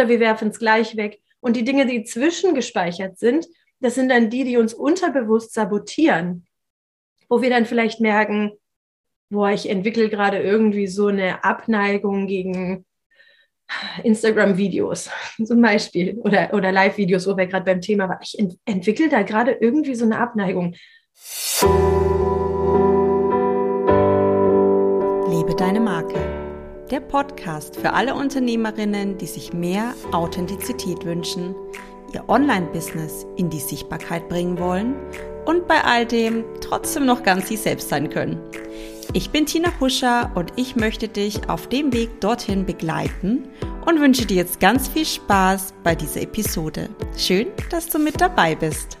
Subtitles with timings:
[0.00, 1.20] oder wir werfen es gleich weg.
[1.40, 3.46] Und die Dinge, die zwischengespeichert sind,
[3.80, 6.46] das sind dann die, die uns unterbewusst sabotieren,
[7.28, 8.52] wo wir dann vielleicht merken,
[9.30, 12.86] boah, ich entwickle gerade irgendwie so eine Abneigung gegen
[14.02, 15.10] Instagram-Videos
[15.44, 18.18] zum Beispiel oder, oder Live-Videos, wo wir gerade beim Thema waren.
[18.22, 20.74] Ich ent entwickle da gerade irgendwie so eine Abneigung.
[25.28, 26.19] Lebe deine Marke.
[26.90, 31.54] Der Podcast für alle Unternehmerinnen, die sich mehr Authentizität wünschen,
[32.12, 34.96] ihr Online-Business in die Sichtbarkeit bringen wollen
[35.46, 38.40] und bei all dem trotzdem noch ganz sie selbst sein können.
[39.12, 43.48] Ich bin Tina Huscher und ich möchte dich auf dem Weg dorthin begleiten
[43.86, 46.88] und wünsche dir jetzt ganz viel Spaß bei dieser Episode.
[47.16, 48.98] Schön, dass du mit dabei bist.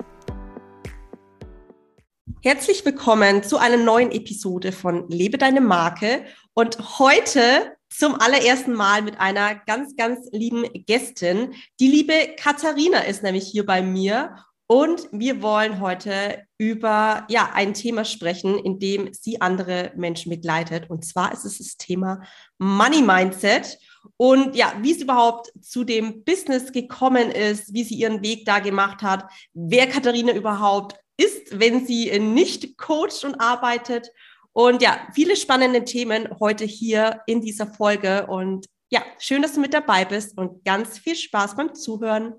[2.40, 6.22] Herzlich willkommen zu einer neuen Episode von Lebe deine Marke
[6.54, 11.54] und heute zum allerersten Mal mit einer ganz, ganz lieben Gästin.
[11.80, 14.36] Die liebe Katharina ist nämlich hier bei mir
[14.72, 20.88] und wir wollen heute über ja, ein Thema sprechen, in dem sie andere Menschen begleitet.
[20.88, 22.22] Und zwar ist es das Thema
[22.58, 23.78] Money Mindset.
[24.16, 28.60] Und ja, wie es überhaupt zu dem Business gekommen ist, wie sie ihren Weg da
[28.60, 34.12] gemacht hat, wer Katharina überhaupt ist, wenn sie nicht coacht und arbeitet.
[34.52, 38.26] Und ja, viele spannende Themen heute hier in dieser Folge.
[38.26, 42.34] Und ja, schön, dass du mit dabei bist und ganz viel Spaß beim Zuhören.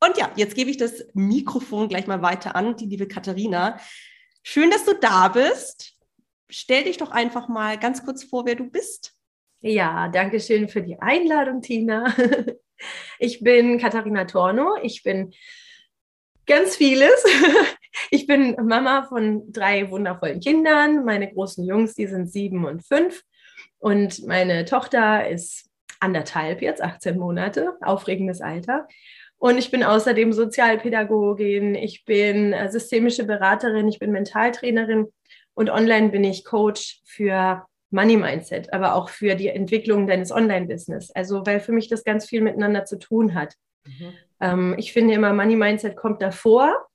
[0.00, 3.78] Und ja, jetzt gebe ich das Mikrofon gleich mal weiter an, die liebe Katharina.
[4.42, 5.94] Schön, dass du da bist.
[6.50, 9.14] Stell dich doch einfach mal ganz kurz vor, wer du bist.
[9.60, 12.14] Ja, danke schön für die Einladung, Tina.
[13.18, 14.76] Ich bin Katharina Torno.
[14.82, 15.34] Ich bin
[16.46, 17.24] ganz vieles.
[18.10, 21.04] Ich bin Mama von drei wundervollen Kindern.
[21.04, 23.22] Meine großen Jungs, die sind sieben und fünf.
[23.78, 25.68] Und meine Tochter ist
[26.00, 28.86] anderthalb jetzt, 18 Monate, aufregendes Alter.
[29.38, 35.06] Und ich bin außerdem Sozialpädagogin, ich bin äh, systemische Beraterin, ich bin Mentaltrainerin
[35.54, 41.10] und online bin ich Coach für Money Mindset, aber auch für die Entwicklung deines Online-Business.
[41.12, 43.54] Also, weil für mich das ganz viel miteinander zu tun hat.
[43.86, 44.12] Mhm.
[44.40, 46.88] Ähm, ich finde immer, Money Mindset kommt davor,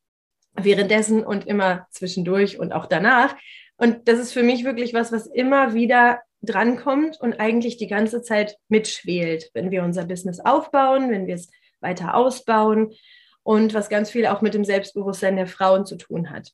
[0.56, 3.36] währenddessen und immer zwischendurch und auch danach.
[3.78, 8.22] Und das ist für mich wirklich was, was immer wieder drankommt und eigentlich die ganze
[8.22, 11.50] Zeit mitschwelt, wenn wir unser Business aufbauen, wenn wir es
[11.80, 12.94] weiter ausbauen
[13.44, 16.52] und was ganz viel auch mit dem Selbstbewusstsein der Frauen zu tun hat.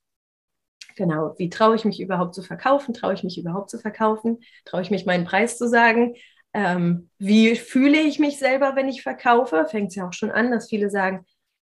[0.96, 2.94] Genau, wie traue ich mich überhaupt zu verkaufen?
[2.94, 4.40] Traue ich mich überhaupt zu verkaufen?
[4.66, 6.16] Traue ich mich meinen Preis zu sagen?
[6.54, 9.66] Ähm, wie fühle ich mich selber, wenn ich verkaufe?
[9.70, 11.26] Fängt es ja auch schon an, dass viele sagen,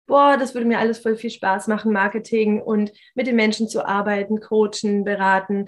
[0.07, 3.85] boah, das würde mir alles voll viel Spaß machen, Marketing und mit den Menschen zu
[3.85, 5.67] arbeiten, coachen, beraten,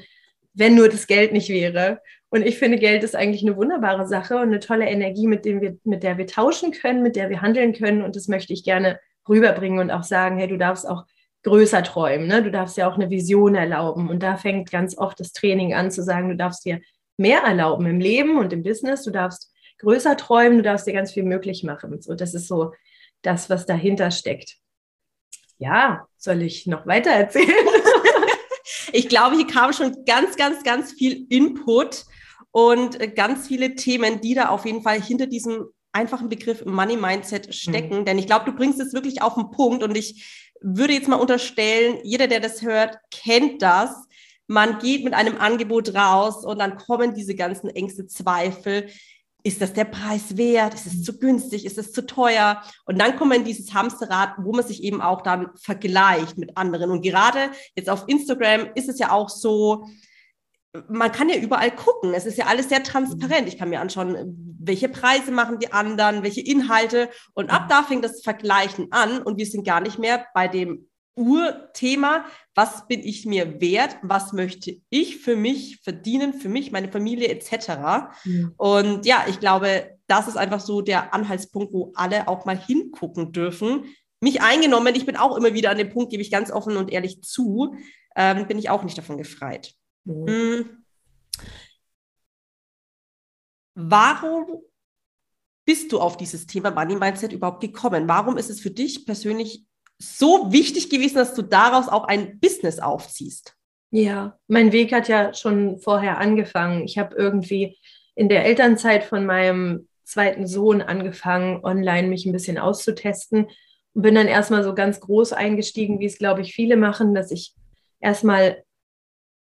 [0.54, 2.00] wenn nur das Geld nicht wäre.
[2.30, 5.60] Und ich finde, Geld ist eigentlich eine wunderbare Sache und eine tolle Energie, mit, dem
[5.60, 8.02] wir, mit der wir tauschen können, mit der wir handeln können.
[8.02, 11.04] Und das möchte ich gerne rüberbringen und auch sagen, hey, du darfst auch
[11.44, 12.26] größer träumen.
[12.26, 12.42] Ne?
[12.42, 14.10] Du darfst ja auch eine Vision erlauben.
[14.10, 16.80] Und da fängt ganz oft das Training an zu sagen, du darfst dir
[17.16, 19.04] mehr erlauben im Leben und im Business.
[19.04, 22.00] Du darfst größer träumen, du darfst dir ganz viel möglich machen.
[22.02, 22.72] So, das ist so
[23.22, 24.56] das, was dahinter steckt.
[25.58, 27.66] Ja, soll ich noch weiter erzählen?
[28.92, 32.04] ich glaube, hier kam schon ganz, ganz, ganz viel Input
[32.52, 37.54] und ganz viele Themen, die da auf jeden Fall hinter diesem einfachen Begriff Money Mindset
[37.54, 38.00] stecken.
[38.00, 38.04] Mhm.
[38.04, 41.16] Denn ich glaube, du bringst es wirklich auf den Punkt und ich würde jetzt mal
[41.16, 43.90] unterstellen, jeder, der das hört, kennt das.
[44.46, 48.88] Man geht mit einem Angebot raus und dann kommen diese ganzen Ängste, Zweifel.
[49.48, 50.74] Ist das der Preis wert?
[50.74, 51.64] Ist es zu günstig?
[51.64, 52.62] Ist es zu teuer?
[52.84, 56.58] Und dann kommt man in dieses Hamsterrad, wo man sich eben auch dann vergleicht mit
[56.58, 56.90] anderen.
[56.90, 59.86] Und gerade jetzt auf Instagram ist es ja auch so,
[60.90, 62.12] man kann ja überall gucken.
[62.12, 63.48] Es ist ja alles sehr transparent.
[63.48, 67.08] Ich kann mir anschauen, welche Preise machen die anderen, welche Inhalte.
[67.32, 70.90] Und ab da fängt das Vergleichen an und wir sind gar nicht mehr bei dem
[71.18, 72.24] Urthema,
[72.54, 77.28] was bin ich mir wert, was möchte ich für mich verdienen, für mich, meine Familie
[77.28, 78.10] etc.
[78.24, 78.54] Mhm.
[78.56, 83.32] Und ja, ich glaube, das ist einfach so der Anhaltspunkt, wo alle auch mal hingucken
[83.32, 83.84] dürfen.
[84.20, 86.90] Mich eingenommen, ich bin auch immer wieder an dem Punkt, gebe ich ganz offen und
[86.90, 87.76] ehrlich zu,
[88.16, 89.74] ähm, bin ich auch nicht davon gefreit.
[90.04, 90.84] Mhm.
[93.74, 94.62] Warum
[95.64, 98.08] bist du auf dieses Thema Money Mindset überhaupt gekommen?
[98.08, 99.66] Warum ist es für dich persönlich
[99.98, 103.54] so wichtig gewesen, dass du daraus auch ein Business aufziehst?
[103.90, 106.84] Ja, mein Weg hat ja schon vorher angefangen.
[106.84, 107.78] Ich habe irgendwie
[108.14, 113.48] in der Elternzeit von meinem zweiten Sohn angefangen, online mich ein bisschen auszutesten
[113.94, 117.30] und bin dann erstmal so ganz groß eingestiegen, wie es, glaube ich, viele machen, dass
[117.30, 117.54] ich
[118.00, 118.62] erstmal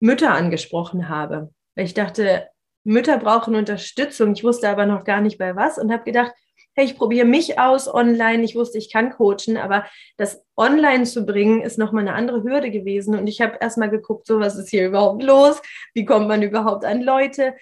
[0.01, 1.53] Mütter angesprochen habe.
[1.75, 2.49] Weil ich dachte,
[2.85, 4.33] Mütter brauchen Unterstützung.
[4.33, 6.33] Ich wusste aber noch gar nicht bei was und habe gedacht,
[6.75, 8.43] hey, ich probiere mich aus online.
[8.45, 9.87] Ich wusste, ich kann coachen, aber
[10.17, 13.15] das online zu bringen, ist nochmal eine andere Hürde gewesen.
[13.15, 15.61] Und ich habe erstmal geguckt, so was ist hier überhaupt los?
[15.95, 17.55] Wie kommt man überhaupt an Leute?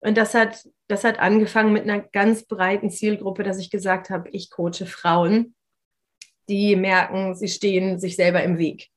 [0.00, 4.28] Und das hat, das hat angefangen mit einer ganz breiten Zielgruppe, dass ich gesagt habe,
[4.30, 5.54] ich coache Frauen,
[6.48, 8.88] die merken, sie stehen sich selber im Weg.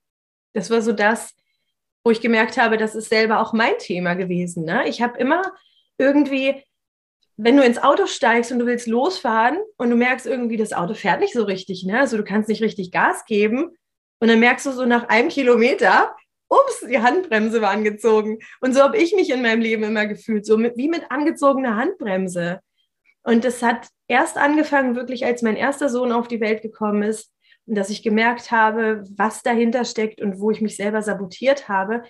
[0.53, 1.35] Das war so das,
[2.03, 4.65] wo ich gemerkt habe, das ist selber auch mein Thema gewesen.
[4.65, 4.87] Ne?
[4.87, 5.41] Ich habe immer
[5.97, 6.63] irgendwie
[7.41, 10.93] wenn du ins Auto steigst und du willst losfahren und du merkst irgendwie, das Auto
[10.93, 11.97] fährt nicht so richtig, ne?
[11.97, 13.77] Also du kannst nicht richtig Gas geben
[14.19, 16.13] und dann merkst du so nach einem Kilometer,
[16.49, 18.39] ups, die Handbremse war angezogen.
[18.59, 21.77] Und so habe ich mich in meinem Leben immer gefühlt, so mit, wie mit angezogener
[21.77, 22.59] Handbremse.
[23.23, 27.31] Und das hat erst angefangen, wirklich als mein erster Sohn auf die Welt gekommen ist
[27.65, 32.03] und dass ich gemerkt habe, was dahinter steckt und wo ich mich selber sabotiert habe,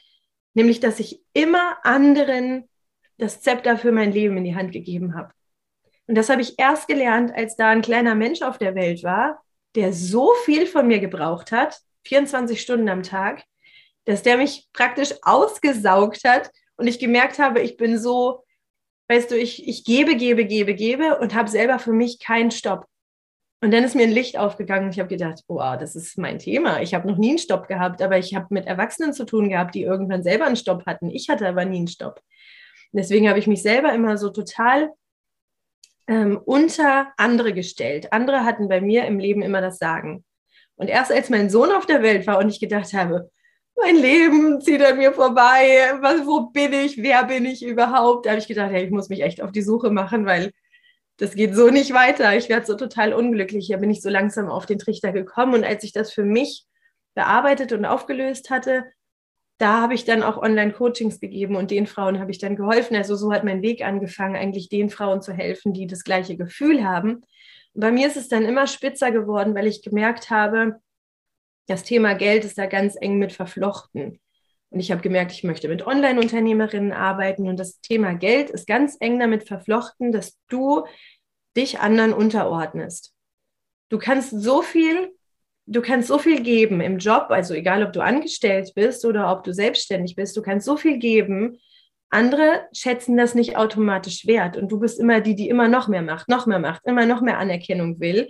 [0.55, 2.67] nämlich dass ich immer anderen
[3.19, 5.31] das Zepter für mein Leben in die Hand gegeben habe.
[6.07, 9.43] Und das habe ich erst gelernt, als da ein kleiner Mensch auf der Welt war,
[9.75, 13.43] der so viel von mir gebraucht hat, 24 Stunden am Tag,
[14.05, 18.43] dass der mich praktisch ausgesaugt hat und ich gemerkt habe, ich bin so,
[19.09, 22.85] weißt du, ich, ich gebe, gebe, gebe, gebe und habe selber für mich keinen Stopp.
[23.61, 26.39] Und dann ist mir ein Licht aufgegangen und ich habe gedacht, wow, das ist mein
[26.39, 26.81] Thema.
[26.81, 29.75] Ich habe noch nie einen Stopp gehabt, aber ich habe mit Erwachsenen zu tun gehabt,
[29.75, 31.09] die irgendwann selber einen Stopp hatten.
[31.09, 32.21] Ich hatte aber nie einen Stopp.
[32.91, 34.91] Deswegen habe ich mich selber immer so total
[36.07, 38.11] ähm, unter andere gestellt.
[38.11, 40.25] Andere hatten bei mir im Leben immer das Sagen.
[40.75, 43.29] Und erst als mein Sohn auf der Welt war und ich gedacht habe,
[43.75, 48.31] mein Leben zieht an mir vorbei, was, wo bin ich, wer bin ich überhaupt, da
[48.31, 50.51] habe ich gedacht, hey, ich muss mich echt auf die Suche machen, weil
[51.17, 52.35] das geht so nicht weiter.
[52.35, 53.67] Ich werde so total unglücklich.
[53.69, 55.53] Da bin ich so langsam auf den Trichter gekommen.
[55.53, 56.65] Und als ich das für mich
[57.13, 58.85] bearbeitet und aufgelöst hatte,
[59.59, 62.95] da habe ich dann auch Online-Coachings gegeben und den Frauen habe ich dann geholfen.
[62.95, 66.85] Also so hat mein Weg angefangen, eigentlich den Frauen zu helfen, die das gleiche Gefühl
[66.85, 67.23] haben.
[67.73, 70.79] Und bei mir ist es dann immer spitzer geworden, weil ich gemerkt habe,
[71.67, 74.21] das Thema Geld ist da ganz eng mit verflochten.
[74.69, 78.95] Und ich habe gemerkt, ich möchte mit Online-Unternehmerinnen arbeiten und das Thema Geld ist ganz
[79.01, 80.85] eng damit verflochten, dass du
[81.57, 83.13] dich anderen unterordnest.
[83.89, 85.11] Du kannst so viel
[85.69, 89.43] du kannst so viel geben im Job, also egal ob du angestellt bist oder ob
[89.43, 91.59] du selbstständig bist, du kannst so viel geben.
[92.09, 96.01] Andere schätzen das nicht automatisch wert und du bist immer die, die immer noch mehr
[96.01, 98.29] macht, noch mehr macht, immer noch mehr Anerkennung will.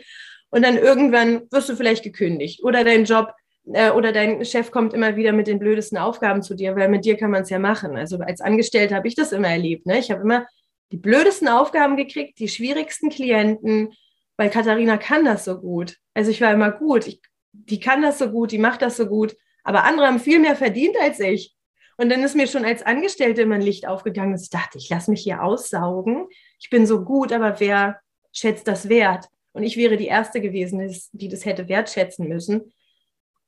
[0.49, 3.31] Und dann irgendwann wirst du vielleicht gekündigt oder dein Job
[3.71, 7.05] äh, oder dein Chef kommt immer wieder mit den blödesten Aufgaben zu dir, weil mit
[7.05, 7.95] dir kann man es ja machen.
[7.95, 9.85] Also als Angestellte habe ich das immer erlebt.
[9.85, 9.99] Ne?
[9.99, 10.45] Ich habe immer
[10.91, 13.93] die blödesten Aufgaben gekriegt, die schwierigsten Klienten,
[14.39, 15.97] weil Katharina kann das so gut.
[16.13, 17.05] Also ich war immer gut.
[17.07, 17.21] Ich
[17.51, 20.55] die kann das so gut, die macht das so gut, aber andere haben viel mehr
[20.55, 21.55] verdient als ich.
[21.97, 24.39] Und dann ist mir schon als Angestellte mein Licht aufgegangen.
[24.41, 26.27] Ich dachte, ich lasse mich hier aussaugen.
[26.57, 27.99] Ich bin so gut, aber wer
[28.31, 29.25] schätzt das wert?
[29.51, 32.71] Und ich wäre die Erste gewesen, die das hätte wertschätzen müssen.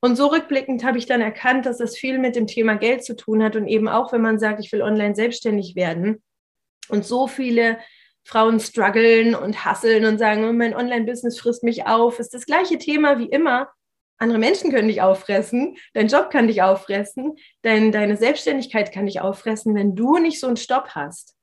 [0.00, 3.16] Und so rückblickend habe ich dann erkannt, dass das viel mit dem Thema Geld zu
[3.16, 6.22] tun hat und eben auch, wenn man sagt, ich will online selbstständig werden
[6.90, 7.78] und so viele
[8.24, 12.78] Frauen strugglen und hasseln und sagen, oh, mein Online-Business frisst mich auf, ist das gleiche
[12.78, 13.68] Thema wie immer
[14.22, 19.20] andere Menschen können dich auffressen, dein Job kann dich auffressen, dein, deine Selbstständigkeit kann dich
[19.20, 21.34] auffressen, wenn du nicht so einen Stopp hast.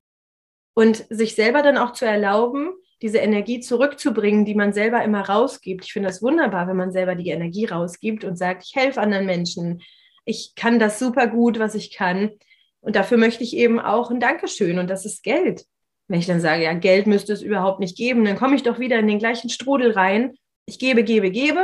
[0.73, 2.71] Und sich selber dann auch zu erlauben,
[3.01, 5.85] diese Energie zurückzubringen, die man selber immer rausgibt.
[5.85, 9.25] Ich finde das wunderbar, wenn man selber die Energie rausgibt und sagt, ich helfe anderen
[9.25, 9.81] Menschen,
[10.23, 12.31] ich kann das super gut, was ich kann.
[12.79, 15.65] Und dafür möchte ich eben auch ein Dankeschön und das ist Geld.
[16.09, 18.79] Wenn ich dann sage, ja, Geld müsste es überhaupt nicht geben, dann komme ich doch
[18.79, 20.35] wieder in den gleichen Strudel rein.
[20.65, 21.63] Ich gebe, gebe, gebe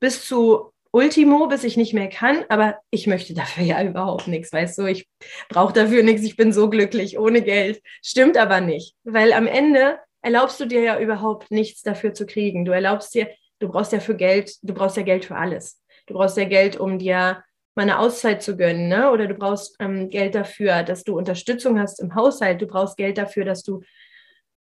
[0.00, 4.50] bis zu Ultimo, bis ich nicht mehr kann, aber ich möchte dafür ja überhaupt nichts,
[4.50, 5.06] weißt du, ich
[5.50, 7.82] brauche dafür nichts, ich bin so glücklich ohne Geld.
[8.02, 12.64] Stimmt aber nicht, weil am Ende erlaubst du dir ja überhaupt nichts dafür zu kriegen.
[12.64, 13.28] Du erlaubst dir,
[13.58, 15.82] du brauchst ja für Geld, du brauchst ja Geld für alles.
[16.06, 17.44] Du brauchst ja Geld, um dir
[17.82, 19.10] eine Auszeit zu gönnen, ne?
[19.10, 22.62] oder du brauchst ähm, Geld dafür, dass du Unterstützung hast im Haushalt.
[22.62, 23.82] Du brauchst Geld dafür, dass du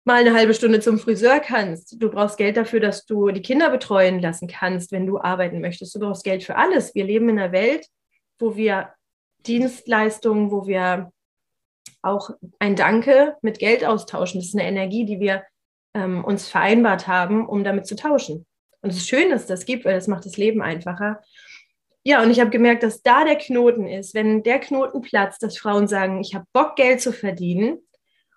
[0.05, 2.01] mal eine halbe Stunde zum Friseur kannst.
[2.03, 5.95] Du brauchst Geld dafür, dass du die Kinder betreuen lassen kannst, wenn du arbeiten möchtest.
[5.95, 6.95] Du brauchst Geld für alles.
[6.95, 7.87] Wir leben in einer Welt,
[8.39, 8.91] wo wir
[9.47, 11.11] Dienstleistungen, wo wir
[12.03, 14.41] auch ein Danke mit Geld austauschen.
[14.41, 15.45] Das ist eine Energie, die wir
[15.95, 18.47] ähm, uns vereinbart haben, um damit zu tauschen.
[18.83, 21.23] Und es ist schön, dass das gibt, weil das macht das Leben einfacher.
[22.05, 25.59] Ja, und ich habe gemerkt, dass da der Knoten ist, wenn der Knoten platzt, dass
[25.59, 27.79] Frauen sagen, ich habe Bock, Geld zu verdienen,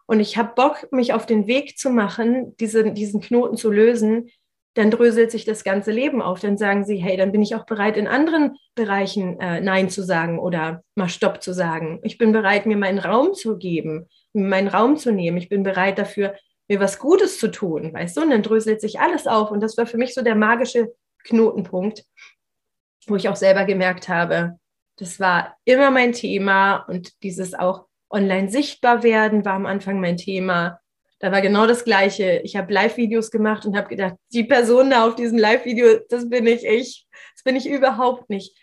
[0.07, 4.29] und ich habe Bock, mich auf den Weg zu machen, diese, diesen Knoten zu lösen,
[4.73, 6.39] dann dröselt sich das ganze Leben auf.
[6.39, 10.03] Dann sagen sie, hey, dann bin ich auch bereit, in anderen Bereichen äh, Nein zu
[10.03, 11.99] sagen oder mal Stopp zu sagen.
[12.03, 15.37] Ich bin bereit, mir meinen Raum zu geben, meinen Raum zu nehmen.
[15.37, 16.35] Ich bin bereit dafür,
[16.69, 18.21] mir was Gutes zu tun, weißt du?
[18.21, 19.51] Und dann dröselt sich alles auf.
[19.51, 20.93] Und das war für mich so der magische
[21.23, 22.05] Knotenpunkt,
[23.07, 24.57] wo ich auch selber gemerkt habe,
[24.97, 30.17] das war immer mein Thema und dieses auch online sichtbar werden war am Anfang mein
[30.17, 30.79] Thema.
[31.19, 32.41] Da war genau das Gleiche.
[32.43, 36.43] Ich habe Live-Videos gemacht und habe gedacht, die Person da auf diesem Live-Video, das bin
[36.43, 37.07] nicht ich.
[37.35, 38.55] Das bin ich überhaupt nicht.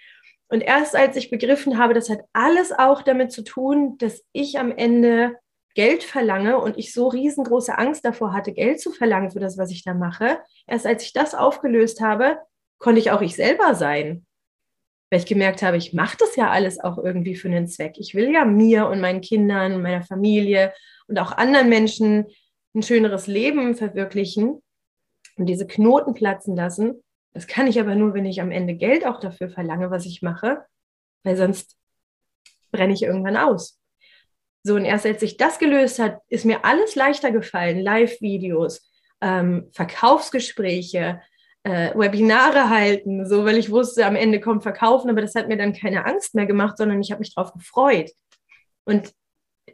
[0.49, 4.59] Und erst als ich begriffen habe, das hat alles auch damit zu tun, dass ich
[4.59, 5.37] am Ende
[5.75, 9.73] Geld verlange und ich so riesengroße Angst davor hatte, Geld zu verlangen für das, was
[9.73, 10.39] ich da mache.
[10.69, 12.39] Erst als ich das aufgelöst habe,
[12.79, 14.25] konnte ich auch ich selber sein.
[15.11, 17.95] Weil ich gemerkt habe, ich mache das ja alles auch irgendwie für einen Zweck.
[17.99, 20.73] Ich will ja mir und meinen Kindern, meiner Familie
[21.07, 22.27] und auch anderen Menschen
[22.75, 24.61] ein schöneres Leben verwirklichen
[25.37, 27.03] und diese Knoten platzen lassen.
[27.33, 30.23] Das kann ich aber nur, wenn ich am Ende Geld auch dafür verlange, was ich
[30.23, 30.65] mache,
[31.23, 31.77] weil sonst
[32.71, 33.81] brenne ich irgendwann aus.
[34.63, 37.81] So, und erst als sich das gelöst hat, ist mir alles leichter gefallen.
[37.81, 41.21] Live-Videos, ähm, Verkaufsgespräche,
[41.65, 45.57] äh, Webinare halten, so, weil ich wusste, am Ende kommt Verkaufen, aber das hat mir
[45.57, 48.11] dann keine Angst mehr gemacht, sondern ich habe mich darauf gefreut.
[48.85, 49.13] Und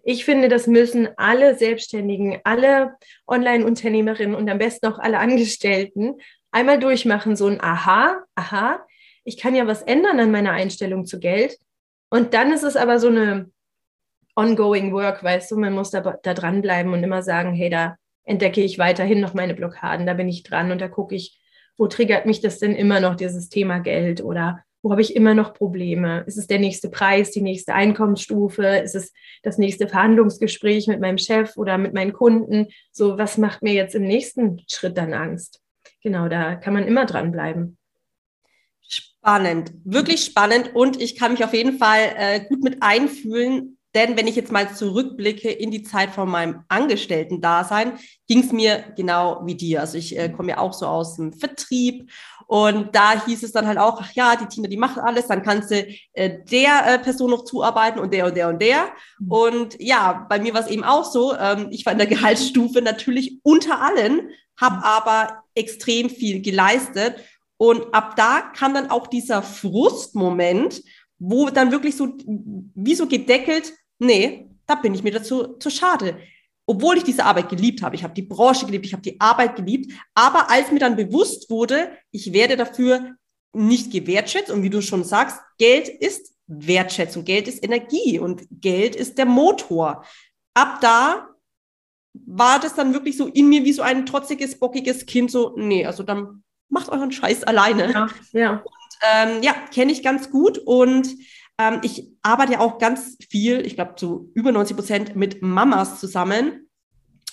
[0.05, 2.95] ich finde, das müssen alle Selbstständigen, alle
[3.27, 6.15] Online-Unternehmerinnen und am besten auch alle Angestellten
[6.53, 8.87] einmal durchmachen, so ein Aha, aha,
[9.25, 11.57] ich kann ja was ändern an meiner Einstellung zu Geld.
[12.09, 13.51] Und dann ist es aber so eine
[14.37, 18.63] ongoing work, weißt du, man muss da, da dranbleiben und immer sagen, hey, da entdecke
[18.63, 21.40] ich weiterhin noch meine Blockaden, da bin ich dran und da gucke ich,
[21.81, 25.33] wo triggert mich das denn immer noch, dieses Thema Geld oder wo habe ich immer
[25.33, 26.25] noch Probleme?
[26.27, 28.67] Ist es der nächste Preis, die nächste Einkommensstufe?
[28.67, 32.67] Ist es das nächste Verhandlungsgespräch mit meinem Chef oder mit meinen Kunden?
[32.93, 35.63] So, was macht mir jetzt im nächsten Schritt dann Angst?
[36.03, 37.79] Genau, da kann man immer dranbleiben.
[38.87, 44.17] Spannend, wirklich spannend und ich kann mich auf jeden Fall äh, gut mit einfühlen, denn
[44.17, 49.43] wenn ich jetzt mal zurückblicke in die Zeit von meinem Angestellten-Dasein, ging es mir genau
[49.45, 49.81] wie dir.
[49.81, 52.11] Also ich äh, komme ja auch so aus dem Vertrieb
[52.51, 55.45] und da hieß es dann halt auch, ach ja, die Tina, die macht alles, dann
[55.45, 58.87] kannst du äh, der äh, Person noch zuarbeiten und der und der und der.
[59.21, 59.31] Mhm.
[59.31, 62.83] Und ja, bei mir war es eben auch so, ähm, ich war in der Gehaltsstufe
[62.83, 67.17] natürlich unter allen, habe aber extrem viel geleistet.
[67.57, 70.83] Und ab da kam dann auch dieser Frustmoment,
[71.21, 72.17] wo dann wirklich so,
[72.75, 76.19] wie so gedeckelt, nee, da bin ich mir dazu zu schade.
[76.67, 77.97] Obwohl ich diese Arbeit geliebt habe.
[77.97, 79.93] Ich habe die Branche geliebt, ich habe die Arbeit geliebt.
[80.15, 83.17] Aber als mir dann bewusst wurde, ich werde dafür
[83.53, 88.95] nicht gewertschätzt und wie du schon sagst, Geld ist Wertschätzung, Geld ist Energie und Geld
[88.95, 90.05] ist der Motor.
[90.55, 91.29] Ab da
[92.13, 95.85] war das dann wirklich so in mir wie so ein trotziges, bockiges Kind, so, nee,
[95.87, 97.93] also dann macht euren Scheiß alleine.
[97.93, 98.65] Ja, ja
[99.03, 101.09] ähm, ja, kenne ich ganz gut und
[101.61, 106.01] ähm, ich arbeite ja auch ganz viel, ich glaube zu über 90 Prozent mit Mamas
[106.01, 106.69] zusammen.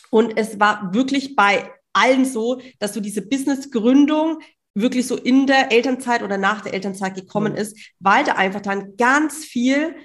[0.10, 4.39] Und es war wirklich bei allen so, dass so diese Business-Gründung
[4.75, 7.60] wirklich so in der Elternzeit oder nach der Elternzeit gekommen mhm.
[7.60, 9.96] ist, weil da einfach dann ganz viel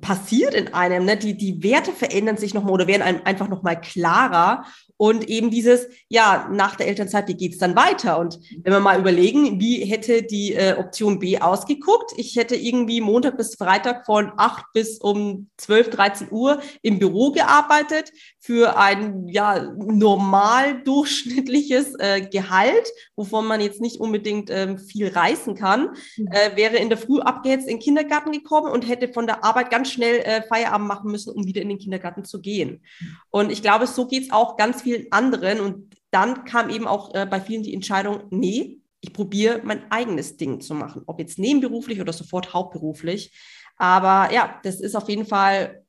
[0.00, 1.04] passiert in einem.
[1.04, 1.16] Ne?
[1.16, 4.64] Die, die Werte verändern sich nochmal oder werden einem einfach nochmal klarer.
[5.02, 8.20] Und eben dieses, ja, nach der Elternzeit, wie geht's dann weiter?
[8.20, 12.12] Und wenn wir mal überlegen, wie hätte die äh, Option B ausgeguckt?
[12.16, 17.32] Ich hätte irgendwie Montag bis Freitag von 8 bis um 12, 13 Uhr im Büro
[17.32, 25.08] gearbeitet für ein ja, normal durchschnittliches äh, Gehalt, wovon man jetzt nicht unbedingt ähm, viel
[25.08, 26.28] reißen kann, mhm.
[26.28, 29.70] äh, wäre in der Früh abgehetzt in den Kindergarten gekommen und hätte von der Arbeit
[29.70, 32.82] ganz schnell äh, Feierabend machen müssen, um wieder in den Kindergarten zu gehen.
[33.00, 33.16] Mhm.
[33.30, 35.60] Und ich glaube, so geht's auch ganz viel vielen anderen.
[35.60, 40.36] Und dann kam eben auch äh, bei vielen die Entscheidung, nee, ich probiere mein eigenes
[40.36, 43.32] Ding zu machen, ob jetzt nebenberuflich oder sofort hauptberuflich.
[43.76, 45.84] Aber ja, das ist auf jeden Fall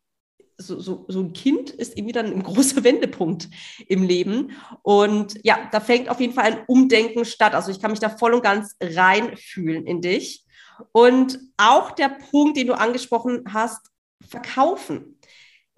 [0.57, 3.49] so, so, so ein Kind ist irgendwie dann ein großer Wendepunkt
[3.87, 4.51] im Leben.
[4.81, 7.53] Und ja, da fängt auf jeden Fall ein Umdenken statt.
[7.53, 10.45] Also ich kann mich da voll und ganz reinfühlen in dich.
[10.91, 13.91] Und auch der Punkt, den du angesprochen hast,
[14.27, 15.19] verkaufen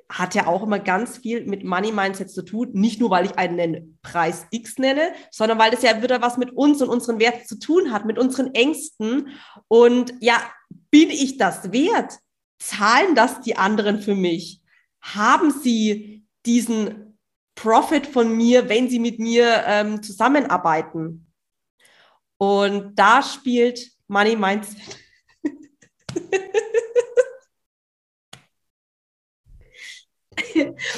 [0.10, 2.70] hat ja auch immer ganz viel mit Money Mindset zu tun.
[2.74, 6.52] Nicht nur, weil ich einen Preis X nenne, sondern weil das ja wieder was mit
[6.52, 9.30] uns und unseren Werten zu tun hat, mit unseren Ängsten.
[9.68, 10.38] Und ja,
[10.92, 12.20] bin ich das wert?
[12.60, 14.62] Zahlen das die anderen für mich?
[15.02, 17.18] Haben sie diesen
[17.56, 21.32] Profit von mir, wenn sie mit mir ähm, zusammenarbeiten?
[22.38, 25.00] Und da spielt Money Mindset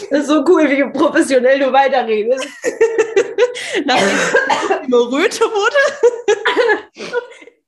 [0.10, 2.48] Das ist so cool, wie professionell du weiterredest.
[3.86, 5.76] Nachdem immer röter wurde,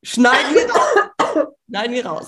[0.03, 1.49] schneiden wir raus.
[1.69, 2.27] Schneiden wir raus.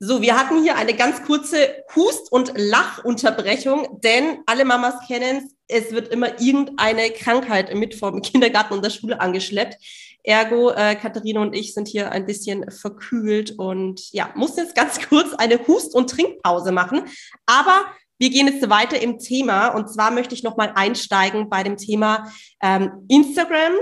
[0.00, 5.84] So, wir hatten hier eine ganz kurze Hust- und Lachunterbrechung, denn alle Mamas kennen es,
[5.84, 9.78] es wird immer irgendeine Krankheit mit vom Kindergarten und der Schule angeschleppt.
[10.24, 15.00] Ergo, äh, Katharina und ich sind hier ein bisschen verkühlt und ja, mussten jetzt ganz
[15.08, 17.04] kurz eine Hust- und Trinkpause machen.
[17.46, 17.86] Aber
[18.22, 22.32] wir gehen jetzt weiter im Thema und zwar möchte ich nochmal einsteigen bei dem Thema
[22.62, 23.72] ähm, Instagram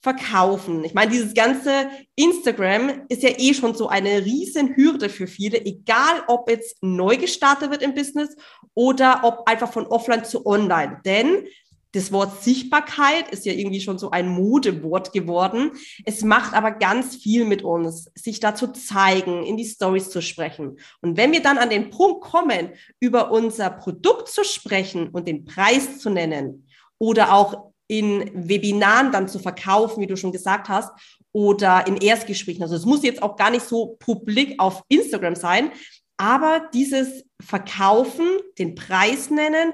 [0.00, 0.84] verkaufen.
[0.84, 5.64] Ich meine, dieses ganze Instagram ist ja eh schon so eine riesen Hürde für viele,
[5.64, 8.36] egal ob jetzt neu gestartet wird im Business
[8.74, 11.00] oder ob einfach von offline zu online.
[11.04, 11.44] Denn
[11.92, 15.72] das Wort Sichtbarkeit ist ja irgendwie schon so ein Modewort geworden.
[16.04, 20.22] Es macht aber ganz viel mit uns, sich da zu zeigen, in die Stories zu
[20.22, 20.78] sprechen.
[21.02, 25.44] Und wenn wir dann an den Punkt kommen, über unser Produkt zu sprechen und den
[25.44, 26.66] Preis zu nennen
[26.98, 30.90] oder auch in Webinaren dann zu verkaufen, wie du schon gesagt hast,
[31.32, 32.62] oder in Erstgesprächen.
[32.62, 35.72] Also es muss jetzt auch gar nicht so publik auf Instagram sein,
[36.16, 38.26] aber dieses Verkaufen,
[38.58, 39.72] den Preis nennen,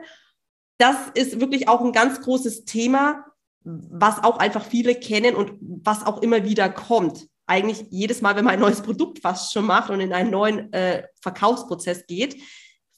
[0.78, 3.25] das ist wirklich auch ein ganz großes Thema,
[3.64, 7.26] was auch einfach viele kennen und was auch immer wieder kommt.
[7.47, 10.73] Eigentlich jedes Mal, wenn man ein neues Produkt fast schon macht und in einen neuen
[10.73, 12.37] äh, Verkaufsprozess geht,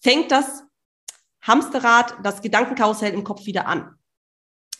[0.02, 0.62] fängt das
[1.42, 3.94] Hamsterrad, das Gedankenkarussell im Kopf wieder an.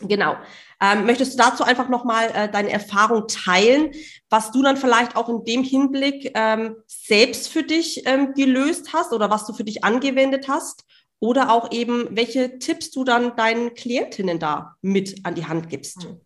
[0.01, 0.35] Genau.
[0.79, 3.91] Ähm, möchtest du dazu einfach nochmal äh, deine Erfahrung teilen,
[4.29, 9.13] was du dann vielleicht auch in dem Hinblick ähm, selbst für dich ähm, gelöst hast
[9.13, 10.85] oder was du für dich angewendet hast?
[11.21, 16.03] Oder auch eben, welche Tipps du dann deinen Klientinnen da mit an die Hand gibst?
[16.03, 16.19] Hm.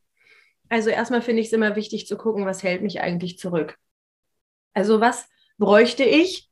[0.70, 3.78] Also erstmal finde ich es immer wichtig zu gucken, was hält mich eigentlich zurück.
[4.74, 5.28] Also was
[5.60, 6.50] bräuchte ich,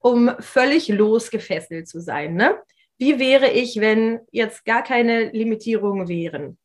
[0.00, 2.34] um völlig losgefesselt zu sein?
[2.34, 2.58] Ne?
[2.98, 6.58] Wie wäre ich, wenn jetzt gar keine Limitierungen wären?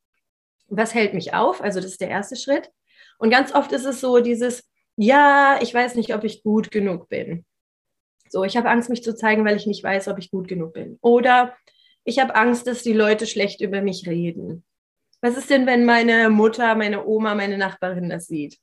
[0.70, 1.62] was hält mich auf?
[1.62, 2.72] Also das ist der erste Schritt.
[3.18, 4.64] Und ganz oft ist es so dieses,
[4.96, 7.46] ja, ich weiß nicht, ob ich gut genug bin.
[8.30, 10.74] So, ich habe Angst, mich zu zeigen, weil ich nicht weiß, ob ich gut genug
[10.74, 10.98] bin.
[11.02, 11.56] Oder
[12.04, 14.64] ich habe Angst, dass die Leute schlecht über mich reden.
[15.22, 18.58] Was ist denn, wenn meine Mutter, meine Oma, meine Nachbarin das sieht?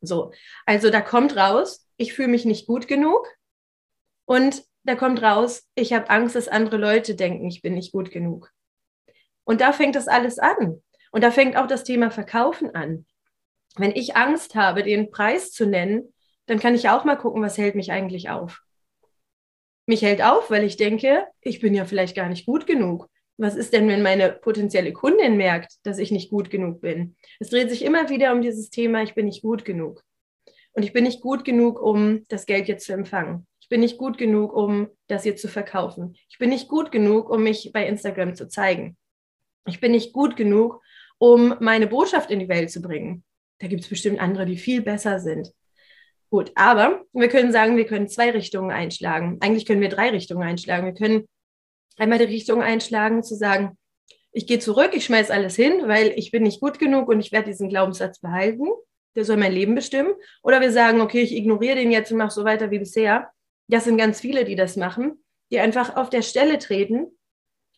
[0.00, 0.32] So,
[0.66, 3.26] also da kommt raus, ich fühle mich nicht gut genug
[4.24, 8.10] und da kommt raus, ich habe Angst, dass andere Leute denken, ich bin nicht gut
[8.10, 8.50] genug.
[9.44, 10.82] Und da fängt das alles an.
[11.12, 13.06] Und da fängt auch das Thema Verkaufen an.
[13.76, 16.12] Wenn ich Angst habe, den Preis zu nennen,
[16.46, 18.62] dann kann ich auch mal gucken, was hält mich eigentlich auf.
[19.86, 23.08] Mich hält auf, weil ich denke, ich bin ja vielleicht gar nicht gut genug.
[23.36, 27.16] Was ist denn, wenn meine potenzielle Kundin merkt, dass ich nicht gut genug bin?
[27.40, 30.04] Es dreht sich immer wieder um dieses Thema, ich bin nicht gut genug.
[30.74, 33.46] Und ich bin nicht gut genug, um das Geld jetzt zu empfangen.
[33.60, 36.14] Ich bin nicht gut genug, um das jetzt zu verkaufen.
[36.28, 38.96] Ich bin nicht gut genug, um mich bei Instagram zu zeigen.
[39.66, 40.80] Ich bin nicht gut genug,
[41.18, 43.24] um meine Botschaft in die Welt zu bringen.
[43.58, 45.52] Da gibt es bestimmt andere, die viel besser sind.
[46.32, 49.36] Gut, aber wir können sagen, wir können zwei Richtungen einschlagen.
[49.40, 50.86] Eigentlich können wir drei Richtungen einschlagen.
[50.86, 51.28] Wir können
[51.98, 53.76] einmal die Richtung einschlagen, zu sagen,
[54.32, 57.32] ich gehe zurück, ich schmeiße alles hin, weil ich bin nicht gut genug und ich
[57.32, 58.64] werde diesen Glaubenssatz behalten.
[59.14, 60.14] Der soll mein Leben bestimmen.
[60.42, 63.30] Oder wir sagen, okay, ich ignoriere den jetzt und mache so weiter wie bisher.
[63.68, 67.08] Das sind ganz viele, die das machen, die einfach auf der Stelle treten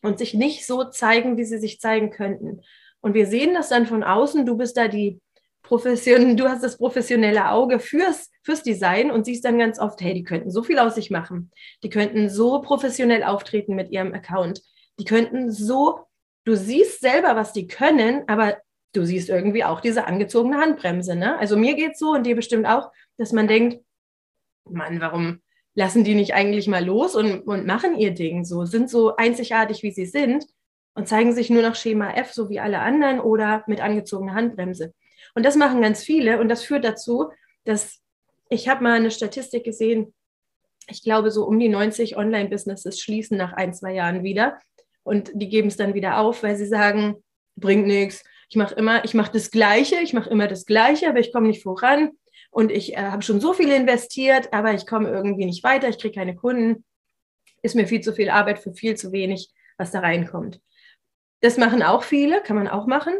[0.01, 2.61] und sich nicht so zeigen, wie sie sich zeigen könnten.
[3.01, 4.45] Und wir sehen das dann von außen.
[4.45, 5.19] Du bist da die
[5.65, 10.13] Profession, du hast das professionelle Auge fürs, fürs Design und siehst dann ganz oft, hey,
[10.13, 11.51] die könnten so viel aus sich machen.
[11.83, 14.61] Die könnten so professionell auftreten mit ihrem Account.
[14.99, 16.01] Die könnten so,
[16.43, 18.57] du siehst selber, was die können, aber
[18.93, 21.15] du siehst irgendwie auch diese angezogene Handbremse.
[21.15, 21.37] Ne?
[21.39, 23.83] Also mir geht es so und dir bestimmt auch, dass man denkt,
[24.69, 25.41] Mann, warum
[25.73, 29.81] lassen die nicht eigentlich mal los und, und machen ihr Ding so, sind so einzigartig,
[29.81, 30.45] wie sie sind
[30.93, 34.93] und zeigen sich nur nach Schema F, so wie alle anderen, oder mit angezogener Handbremse.
[35.35, 37.29] Und das machen ganz viele und das führt dazu,
[37.65, 38.01] dass
[38.49, 40.13] ich habe mal eine Statistik gesehen,
[40.87, 44.59] ich glaube, so um die 90 Online-Businesses schließen nach ein, zwei Jahren wieder
[45.03, 47.23] und die geben es dann wieder auf, weil sie sagen,
[47.55, 48.23] bringt nichts.
[48.49, 51.47] Ich mache immer, ich mache das Gleiche, ich mache immer das Gleiche, aber ich komme
[51.47, 52.11] nicht voran
[52.51, 55.97] und ich äh, habe schon so viel investiert, aber ich komme irgendwie nicht weiter, ich
[55.97, 56.85] kriege keine Kunden.
[57.61, 60.61] Ist mir viel zu viel Arbeit für viel zu wenig, was da reinkommt.
[61.41, 63.15] Das machen auch viele, kann man auch machen.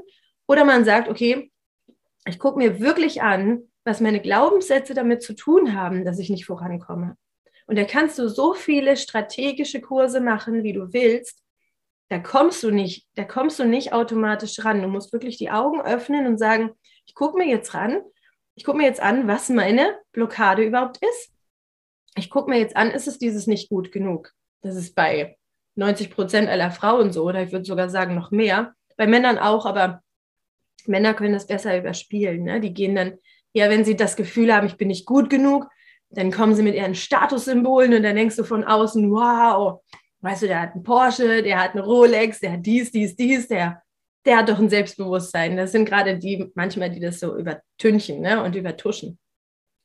[0.47, 1.51] Oder man sagt, okay,
[2.27, 6.45] ich gucke mir wirklich an, was meine Glaubenssätze damit zu tun haben, dass ich nicht
[6.45, 7.17] vorankomme.
[7.67, 11.41] Und da kannst du so viele strategische Kurse machen, wie du willst.
[12.09, 14.81] Da kommst du nicht, da kommst du nicht automatisch ran.
[14.81, 16.71] Du musst wirklich die Augen öffnen und sagen,
[17.05, 18.01] ich gucke mir jetzt ran,
[18.55, 21.31] ich gucke mir jetzt an, was meine Blockade überhaupt ist.
[22.15, 24.31] Ich gucke mir jetzt an, ist es dieses nicht gut genug?
[24.61, 25.37] Das ist bei
[25.75, 28.73] 90 Prozent aller Frauen so, oder ich würde sogar sagen noch mehr.
[28.95, 30.01] Bei Männern auch, aber
[30.87, 32.43] Männer können das besser überspielen.
[32.43, 32.59] Ne?
[32.59, 33.17] Die gehen dann,
[33.53, 35.67] ja, wenn sie das Gefühl haben, ich bin nicht gut genug,
[36.09, 39.81] dann kommen sie mit ihren Statussymbolen und dann denkst du von außen, wow,
[40.21, 43.47] weißt du, der hat einen Porsche, der hat eine Rolex, der hat dies, dies, dies,
[43.47, 43.81] der,
[44.25, 45.57] der hat doch ein Selbstbewusstsein.
[45.57, 49.19] Das sind gerade die manchmal, die das so übertünchen ne, und übertuschen.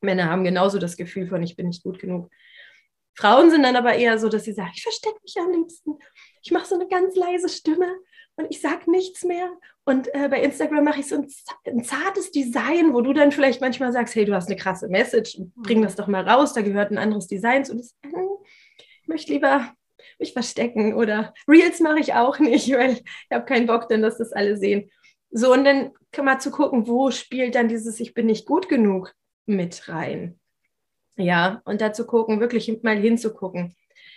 [0.01, 2.31] Männer haben genauso das Gefühl von, ich bin nicht gut genug.
[3.15, 5.99] Frauen sind dann aber eher so, dass sie sagen, ich verstecke mich am liebsten.
[6.43, 7.95] Ich mache so eine ganz leise Stimme
[8.41, 9.51] und ich sage nichts mehr.
[9.85, 11.27] Und äh, bei Instagram mache ich so ein,
[11.67, 15.41] ein, zartes Design, wo du dann vielleicht manchmal sagst, hey, du hast eine krasse Message,
[15.57, 17.77] bring das doch mal raus, da gehört ein anderes Design zu.
[17.77, 18.09] Das, äh,
[19.03, 19.73] ich möchte lieber
[20.19, 24.19] mich verstecken oder Reels mache ich auch nicht, weil ich habe keinen Bock dann, dass
[24.19, 24.91] das alle sehen.
[25.31, 28.69] So, und dann kann man zu gucken, wo spielt dann dieses Ich bin nicht gut
[28.69, 29.15] genug
[29.47, 30.39] mit rein.
[31.17, 33.77] Ja, und dazu gucken, wirklich mal hinzugucken.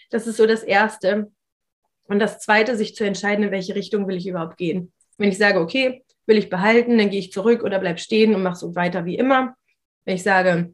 [0.09, 1.31] Das ist so das Erste.
[2.05, 4.91] Und das Zweite, sich zu entscheiden, in welche Richtung will ich überhaupt gehen.
[5.17, 8.43] Wenn ich sage, okay, will ich behalten, dann gehe ich zurück oder bleib stehen und
[8.43, 9.55] mache so weiter wie immer.
[10.05, 10.73] Wenn ich sage,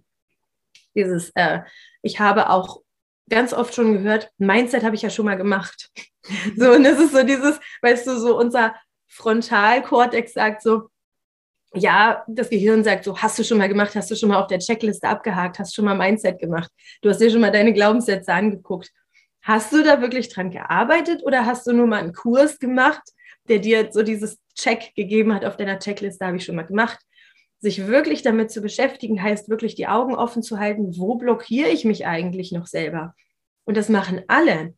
[0.96, 1.60] dieses, äh,
[2.02, 2.82] ich habe auch
[3.30, 5.92] ganz oft schon gehört, Mindset habe ich ja schon mal gemacht.
[6.58, 8.76] so, und das ist so dieses, weißt du, so unser
[9.08, 10.90] Frontalkortex sagt so,
[11.74, 14.48] ja, das Gehirn sagt so, hast du schon mal gemacht, hast du schon mal auf
[14.48, 18.34] der Checkliste abgehakt, hast schon mal Mindset gemacht, du hast dir schon mal deine Glaubenssätze
[18.34, 18.92] angeguckt.
[19.42, 23.02] Hast du da wirklich dran gearbeitet oder hast du nur mal einen Kurs gemacht,
[23.48, 27.00] der dir so dieses Check gegeben hat auf deiner Checkliste, habe ich schon mal gemacht?
[27.60, 31.86] Sich wirklich damit zu beschäftigen, heißt wirklich die Augen offen zu halten, wo blockiere ich
[31.86, 33.16] mich eigentlich noch selber?
[33.66, 34.74] Und das machen alle.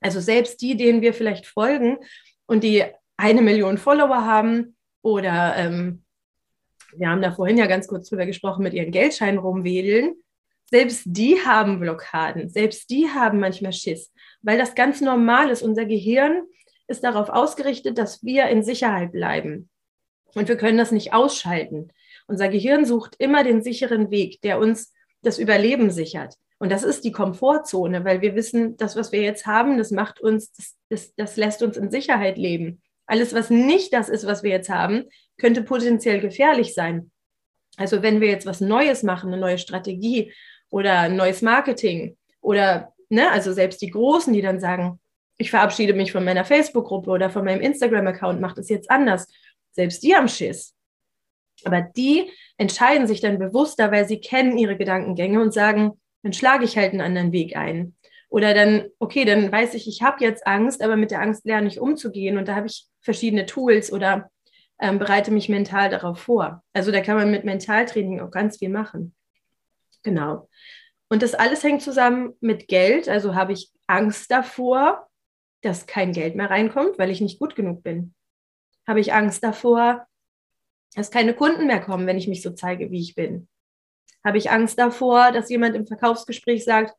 [0.00, 1.98] Also selbst die, denen wir vielleicht folgen
[2.46, 2.84] und die
[3.16, 6.04] eine Million Follower haben oder ähm,
[6.96, 10.14] wir haben da vorhin ja ganz kurz drüber gesprochen, mit ihren Geldscheinen rumwedeln,
[10.70, 15.62] selbst die haben Blockaden, selbst die haben manchmal Schiss, weil das ganz normal ist.
[15.62, 16.42] Unser Gehirn
[16.86, 19.68] ist darauf ausgerichtet, dass wir in Sicherheit bleiben.
[20.34, 21.90] Und wir können das nicht ausschalten.
[22.26, 26.34] Unser Gehirn sucht immer den sicheren Weg, der uns das Überleben sichert.
[26.58, 30.20] Und das ist die Komfortzone, weil wir wissen, das, was wir jetzt haben, das macht
[30.20, 32.82] uns, das, das, das lässt uns in Sicherheit leben.
[33.06, 35.04] Alles, was nicht das ist, was wir jetzt haben,
[35.38, 37.10] könnte potenziell gefährlich sein.
[37.76, 40.32] Also wenn wir jetzt was Neues machen, eine neue Strategie
[40.70, 45.00] oder neues Marketing oder, ne, also selbst die Großen, die dann sagen,
[45.38, 49.28] ich verabschiede mich von meiner Facebook-Gruppe oder von meinem Instagram-Account, mache das jetzt anders.
[49.70, 50.74] Selbst die haben Schiss.
[51.64, 56.64] Aber die entscheiden sich dann bewusster, weil sie kennen ihre Gedankengänge und sagen, dann schlage
[56.64, 57.94] ich halt einen anderen Weg ein.
[58.28, 61.68] Oder dann, okay, dann weiß ich, ich habe jetzt Angst, aber mit der Angst lerne
[61.68, 64.30] ich umzugehen und da habe ich verschiedene Tools oder
[64.80, 66.62] ähm, bereite mich mental darauf vor.
[66.72, 69.14] Also da kann man mit Mentaltraining auch ganz viel machen.
[70.02, 70.48] Genau.
[71.08, 73.08] Und das alles hängt zusammen mit Geld.
[73.08, 75.08] Also habe ich Angst davor,
[75.62, 78.14] dass kein Geld mehr reinkommt, weil ich nicht gut genug bin.
[78.86, 80.06] Habe ich Angst davor,
[80.94, 83.48] dass keine Kunden mehr kommen, wenn ich mich so zeige, wie ich bin.
[84.24, 86.94] Habe ich Angst davor, dass jemand im Verkaufsgespräch sagt,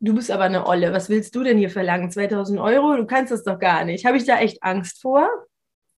[0.00, 2.10] du bist aber eine Olle, was willst du denn hier verlangen?
[2.10, 2.96] 2000 Euro?
[2.96, 4.04] Du kannst das doch gar nicht.
[4.04, 5.28] Habe ich da echt Angst vor?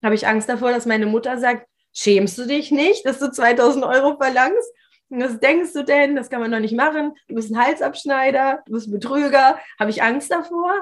[0.03, 3.85] Habe ich Angst davor, dass meine Mutter sagt, schämst du dich nicht, dass du 2000
[3.85, 4.73] Euro verlangst?
[5.11, 6.17] Was denkst du denn?
[6.17, 7.13] Das kann man doch nicht machen.
[7.29, 9.59] Du bist ein Halsabschneider, du bist ein Betrüger.
[9.79, 10.73] Habe ich Angst davor?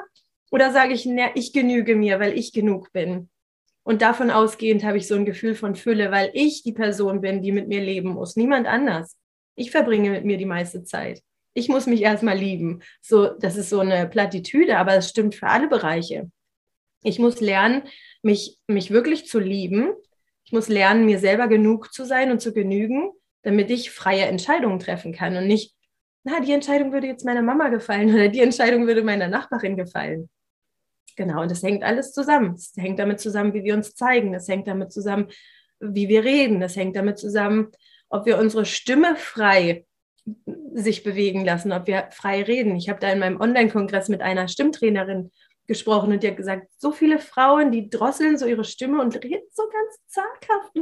[0.51, 3.29] Oder sage ich, na, ich genüge mir, weil ich genug bin?
[3.85, 7.43] Und davon ausgehend habe ich so ein Gefühl von Fülle, weil ich die Person bin,
[7.43, 8.37] die mit mir leben muss.
[8.37, 9.17] Niemand anders.
[9.55, 11.23] Ich verbringe mit mir die meiste Zeit
[11.57, 12.83] ich muss mich erstmal lieben.
[13.01, 16.31] So, das ist so eine Plattitüde, aber es stimmt für alle Bereiche.
[17.03, 17.83] Ich muss lernen,
[18.23, 19.95] mich, mich wirklich zu lieben.
[20.45, 23.11] Ich muss lernen, mir selber genug zu sein und zu genügen,
[23.47, 25.73] damit ich freie Entscheidungen treffen kann und nicht,
[26.25, 30.29] na, die Entscheidung würde jetzt meiner Mama gefallen oder die Entscheidung würde meiner Nachbarin gefallen.
[31.17, 32.55] Genau, und das hängt alles zusammen.
[32.55, 34.33] Das hängt damit zusammen, wie wir uns zeigen.
[34.33, 35.29] Das hängt damit zusammen,
[35.79, 36.59] wie wir reden.
[36.59, 37.71] Das hängt damit zusammen,
[38.09, 39.87] ob wir unsere Stimme frei
[40.75, 42.75] sich bewegen lassen, ob wir frei reden.
[42.75, 45.31] Ich habe da in meinem Online-Kongress mit einer Stimmtrainerin
[45.69, 49.47] gesprochen und die hat gesagt, so viele Frauen, die drosseln so ihre Stimme und reden
[49.53, 50.73] so ganz zaghaft,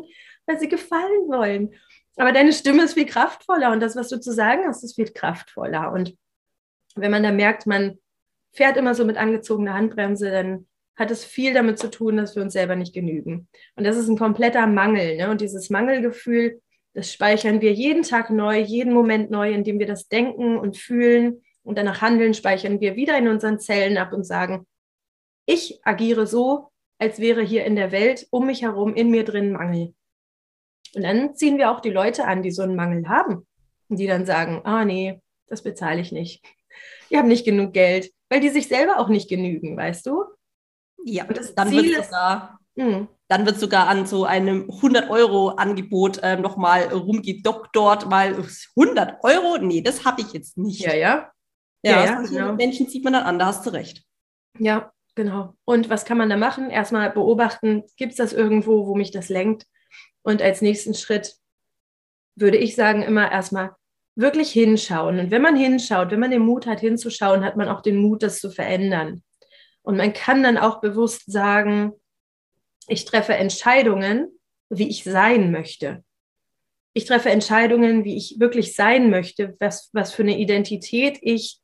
[0.47, 1.75] weil sie gefallen wollen.
[2.17, 5.13] Aber deine Stimme ist viel kraftvoller und das, was du zu sagen hast, ist viel
[5.13, 5.93] kraftvoller.
[5.93, 6.17] Und
[6.95, 7.99] wenn man da merkt, man
[8.53, 12.43] fährt immer so mit angezogener Handbremse, dann hat es viel damit zu tun, dass wir
[12.43, 13.49] uns selber nicht genügen.
[13.75, 15.17] Und das ist ein kompletter Mangel.
[15.17, 15.29] Ne?
[15.29, 16.61] Und dieses Mangelgefühl
[16.95, 21.43] das speichern wir jeden Tag neu, jeden Moment neu, indem wir das denken und fühlen
[21.65, 24.67] und danach handeln, speichern wir wieder in unseren Zellen ab und sagen,
[25.45, 29.53] ich agiere so, als wäre hier in der Welt um mich herum in mir drin
[29.53, 29.93] Mangel.
[30.95, 33.47] Und dann ziehen wir auch die Leute an, die so einen Mangel haben
[33.89, 36.45] und die dann sagen, ah nee, das bezahle ich nicht.
[37.11, 40.25] Ich habe nicht genug Geld, weil die sich selber auch nicht genügen, weißt du?
[41.05, 43.09] Ja, und das dann Ziel ist da Mhm.
[43.29, 48.37] Dann wird sogar an so einem 100-Euro-Angebot ähm, nochmal rumgedoktort, weil
[48.77, 49.59] 100 Euro?
[49.59, 50.81] Nee, das habe ich jetzt nicht.
[50.81, 51.31] Ja, ja.
[51.83, 52.53] Ja, ja, ja genau.
[52.55, 54.05] Menschen sieht man dann an, da hast du recht.
[54.59, 55.55] Ja, genau.
[55.65, 56.71] Und was kann man da machen?
[56.71, 59.67] Erstmal beobachten, gibt es das irgendwo, wo mich das lenkt?
[60.25, 61.37] Und als nächsten Schritt
[62.35, 63.77] würde ich sagen, immer erstmal
[64.17, 65.19] wirklich hinschauen.
[65.19, 68.23] Und wenn man hinschaut, wenn man den Mut hat, hinzuschauen, hat man auch den Mut,
[68.23, 69.23] das zu verändern.
[69.83, 71.93] Und man kann dann auch bewusst sagen,
[72.89, 74.29] ich treffe Entscheidungen,
[74.71, 76.03] wie ich sein möchte.
[76.95, 81.59] Ich treffe Entscheidungen, wie ich wirklich sein möchte, was, was für eine Identität ich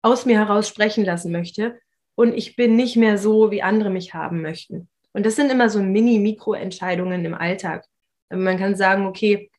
[0.00, 1.78] aus mir heraus sprechen lassen möchte.
[2.14, 4.88] Und ich bin nicht mehr so, wie andere mich haben möchten.
[5.12, 7.84] Und das sind immer so Mini-Mikro-Entscheidungen im Alltag.
[8.30, 9.50] Man kann sagen, okay,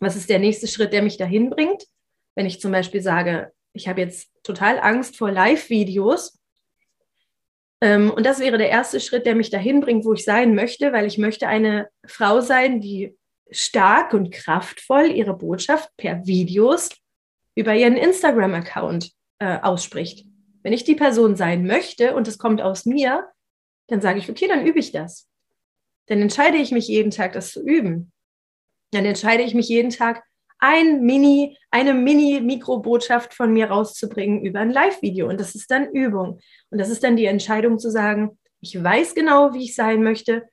[0.00, 1.84] was ist der nächste Schritt, der mich dahin bringt?
[2.34, 6.38] Wenn ich zum Beispiel sage, ich habe jetzt total Angst vor Live-Videos.
[7.80, 10.92] Ähm, und das wäre der erste Schritt, der mich dahin bringt, wo ich sein möchte,
[10.92, 13.16] weil ich möchte eine Frau sein, die
[13.50, 16.90] stark und kraftvoll ihre Botschaft per Videos
[17.54, 20.26] über ihren Instagram-Account äh, ausspricht.
[20.62, 23.28] Wenn ich die Person sein möchte und es kommt aus mir,
[23.88, 25.28] dann sage ich, okay, dann übe ich das.
[26.06, 28.12] Dann entscheide ich mich jeden Tag, das zu üben.
[28.92, 30.22] Dann entscheide ich mich jeden Tag,
[30.58, 35.28] ein Mini, eine Mini-Mikrobotschaft von mir rauszubringen über ein Live-Video.
[35.28, 36.40] Und das ist dann Übung.
[36.70, 40.44] Und das ist dann die Entscheidung zu sagen, ich weiß genau, wie ich sein möchte.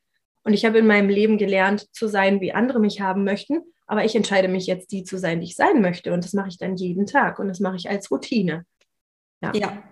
[0.44, 3.62] Und ich habe in meinem Leben gelernt, zu sein, wie andere mich haben möchten.
[3.86, 6.12] Aber ich entscheide mich jetzt, die zu sein, die ich sein möchte.
[6.12, 7.40] Und das mache ich dann jeden Tag.
[7.40, 8.66] Und das mache ich als Routine.
[9.42, 9.54] Ja.
[9.56, 9.84] ja.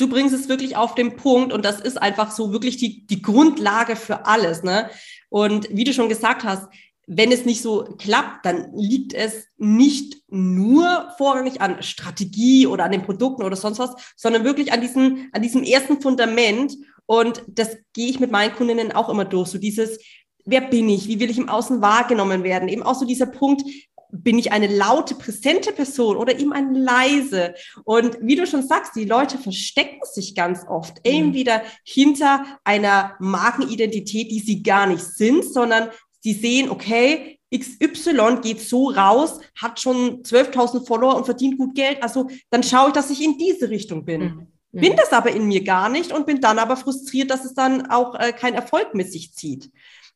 [0.00, 3.20] Du bringst es wirklich auf den Punkt und das ist einfach so wirklich die, die
[3.20, 4.62] Grundlage für alles.
[4.62, 4.88] Ne?
[5.28, 6.68] Und wie du schon gesagt hast,
[7.06, 12.92] wenn es nicht so klappt, dann liegt es nicht nur vorrangig an Strategie oder an
[12.92, 16.76] den Produkten oder sonst was, sondern wirklich an diesem, an diesem ersten Fundament.
[17.06, 19.48] Und das gehe ich mit meinen Kundinnen auch immer durch.
[19.48, 19.98] So dieses,
[20.44, 21.08] wer bin ich?
[21.08, 22.68] Wie will ich im Außen wahrgenommen werden?
[22.68, 23.64] Eben auch so dieser Punkt,
[24.12, 27.54] bin ich eine laute, präsente Person oder eben ein leise?
[27.84, 31.12] Und wie du schon sagst, die Leute verstecken sich ganz oft mhm.
[31.12, 38.60] entweder hinter einer Markenidentität, die sie gar nicht sind, sondern sie sehen, okay, XY geht
[38.60, 42.02] so raus, hat schon 12.000 Follower und verdient gut Geld.
[42.02, 44.46] Also dann schaue ich, dass ich in diese Richtung bin.
[44.72, 44.80] Mhm.
[44.80, 47.90] Bin das aber in mir gar nicht und bin dann aber frustriert, dass es dann
[47.90, 49.70] auch äh, kein Erfolg mit sich zieht.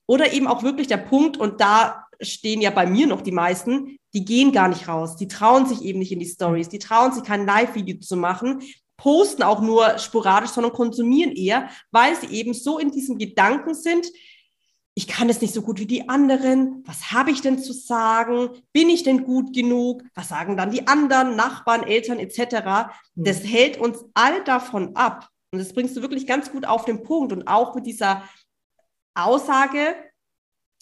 [0.07, 3.97] Oder eben auch wirklich der Punkt, und da stehen ja bei mir noch die meisten,
[4.13, 5.17] die gehen gar nicht raus.
[5.17, 6.69] Die trauen sich eben nicht in die Stories.
[6.69, 8.63] Die trauen sich kein Live-Video zu machen,
[8.97, 14.07] posten auch nur sporadisch, sondern konsumieren eher, weil sie eben so in diesem Gedanken sind,
[14.97, 16.85] ich kann es nicht so gut wie die anderen.
[16.87, 18.51] Was habe ich denn zu sagen?
[18.73, 20.05] Bin ich denn gut genug?
[20.15, 22.39] Was sagen dann die anderen, Nachbarn, Eltern etc.?
[22.65, 22.91] Hm.
[23.17, 25.29] Das hält uns all davon ab.
[25.51, 27.33] Und das bringst du wirklich ganz gut auf den Punkt.
[27.33, 28.23] Und auch mit dieser
[29.15, 29.97] Aussage,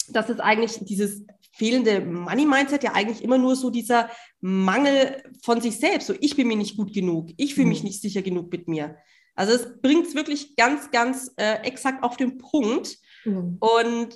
[0.07, 4.09] dass es eigentlich dieses fehlende Money-Mindset ja eigentlich immer nur so dieser
[4.41, 6.07] Mangel von sich selbst.
[6.07, 7.29] So, ich bin mir nicht gut genug.
[7.37, 7.85] Ich fühle mich hm.
[7.85, 8.97] nicht sicher genug mit mir.
[9.35, 12.97] Also es bringt es wirklich ganz, ganz äh, exakt auf den Punkt.
[13.25, 13.57] Mhm.
[13.59, 14.15] Und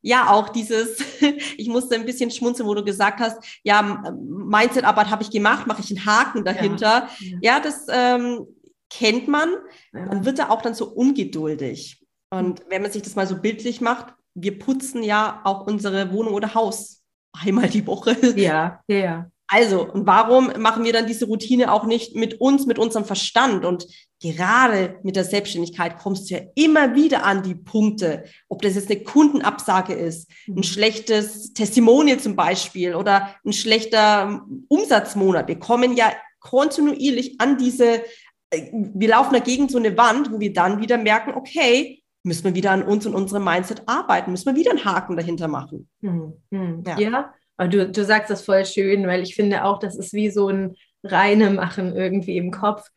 [0.00, 0.98] ja, auch dieses,
[1.56, 5.82] ich musste ein bisschen schmunzeln, wo du gesagt hast, ja, Mindset-Arbeit habe ich gemacht, mache
[5.82, 7.08] ich einen Haken dahinter.
[7.20, 8.46] Ja, ja das ähm,
[8.90, 9.50] kennt man.
[9.92, 10.06] Ja.
[10.06, 12.02] Man wird da auch dann so ungeduldig.
[12.30, 12.64] Und mhm.
[12.70, 16.54] wenn man sich das mal so bildlich macht, wir putzen ja auch unsere Wohnung oder
[16.54, 18.16] Haus einmal die Woche.
[18.36, 19.30] Ja, ja.
[19.46, 23.64] Also, und warum machen wir dann diese Routine auch nicht mit uns, mit unserem Verstand?
[23.64, 23.86] Und
[24.20, 28.90] gerade mit der Selbstständigkeit kommst du ja immer wieder an die Punkte, ob das jetzt
[28.90, 30.62] eine Kundenabsage ist, ein mhm.
[30.62, 35.46] schlechtes Testimonial zum Beispiel oder ein schlechter Umsatzmonat.
[35.46, 38.02] Wir kommen ja kontinuierlich an diese,
[38.50, 42.54] äh, wir laufen dagegen so eine Wand, wo wir dann wieder merken, okay, müssen wir
[42.54, 45.88] wieder an uns und unserem Mindset arbeiten, müssen wir wieder einen Haken dahinter machen.
[46.02, 46.82] Hm, hm.
[46.86, 46.98] Ja.
[46.98, 47.34] ja.
[47.56, 50.48] Aber du, du sagst das voll schön, weil ich finde auch, das ist wie so
[50.48, 52.88] ein reine Machen irgendwie im Kopf.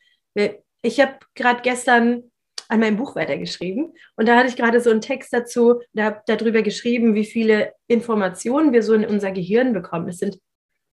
[0.81, 2.23] Ich habe gerade gestern
[2.69, 6.61] an meinem Buch weitergeschrieben und da hatte ich gerade so einen Text dazu, da, darüber
[6.61, 10.09] geschrieben, wie viele Informationen wir so in unser Gehirn bekommen.
[10.09, 10.39] Es sind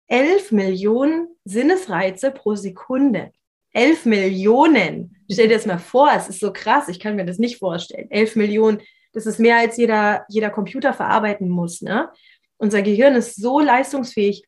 [0.07, 3.31] elf Millionen Sinnesreize pro Sekunde.
[3.73, 5.17] Elf Millionen.
[5.29, 8.09] Stell dir das mal vor, es ist so krass, ich kann mir das nicht vorstellen.
[8.12, 8.81] Elf Millionen,
[9.13, 11.81] das ist mehr als jeder, jeder Computer verarbeiten muss.
[11.81, 12.09] Ne?
[12.57, 14.43] Unser Gehirn ist so leistungsfähig.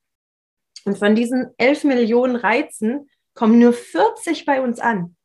[0.85, 5.15] Und von diesen 11 Millionen Reizen kommen nur 40 bei uns an.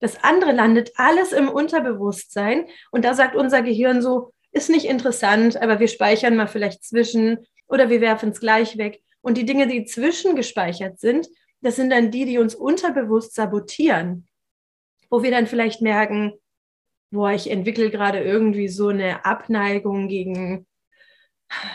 [0.00, 2.66] Das andere landet alles im Unterbewusstsein.
[2.90, 7.46] Und da sagt unser Gehirn so, ist nicht interessant, aber wir speichern mal vielleicht zwischen
[7.68, 9.02] oder wir werfen es gleich weg.
[9.20, 11.26] Und die Dinge, die zwischengespeichert sind,
[11.60, 14.28] das sind dann die, die uns unterbewusst sabotieren.
[15.08, 16.32] Wo wir dann vielleicht merken,
[17.10, 20.66] boah, ich entwickle gerade irgendwie so eine Abneigung gegen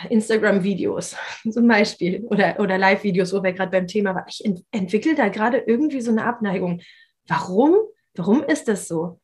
[0.10, 1.15] Instagram-Videos
[1.52, 4.26] zum Beispiel oder, oder Live-Videos, wo wir gerade beim Thema waren.
[4.28, 6.82] Ich ent entwickle da gerade irgendwie so eine Abneigung.
[7.28, 7.76] Warum?
[8.15, 9.20] Warum ist das so?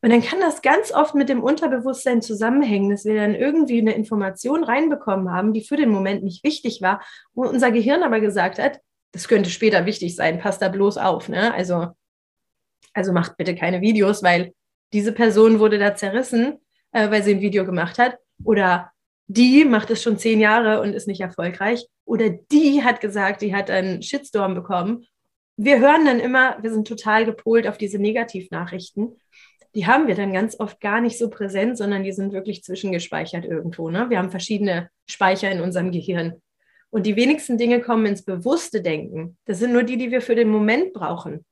[0.00, 3.94] Und dann kann das ganz oft mit dem Unterbewusstsein zusammenhängen, dass wir dann irgendwie eine
[3.94, 7.02] Information reinbekommen haben, die für den Moment nicht wichtig war,
[7.34, 8.80] wo unser Gehirn aber gesagt hat,
[9.12, 11.28] das könnte später wichtig sein, passt da bloß auf.
[11.28, 11.52] Ne?
[11.54, 11.88] Also,
[12.92, 14.52] also macht bitte keine Videos, weil
[14.92, 16.58] diese Person wurde da zerrissen,
[16.92, 18.18] äh, weil sie ein Video gemacht hat.
[18.44, 18.92] Oder
[19.26, 21.86] die macht es schon zehn Jahre und ist nicht erfolgreich.
[22.04, 25.06] Oder die hat gesagt, die hat einen Shitstorm bekommen.
[25.56, 29.18] Wir hören dann immer, wir sind total gepolt auf diese Negativnachrichten.
[29.74, 33.44] Die haben wir dann ganz oft gar nicht so präsent, sondern die sind wirklich zwischengespeichert
[33.44, 33.90] irgendwo.
[33.90, 34.08] Ne?
[34.08, 36.40] Wir haben verschiedene Speicher in unserem Gehirn.
[36.90, 39.36] Und die wenigsten Dinge kommen ins bewusste Denken.
[39.44, 41.44] Das sind nur die, die wir für den Moment brauchen.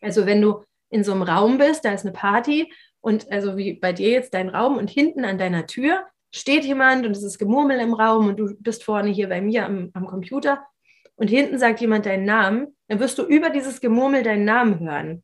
[0.00, 3.74] Also wenn du in so einem Raum bist, da ist eine Party und also wie
[3.74, 7.38] bei dir jetzt dein Raum und hinten an deiner Tür steht jemand und es ist
[7.38, 10.64] Gemurmel im Raum und du bist vorne hier bei mir am, am Computer
[11.16, 15.22] und hinten sagt jemand deinen Namen, dann wirst du über dieses Gemurmel deinen Namen hören.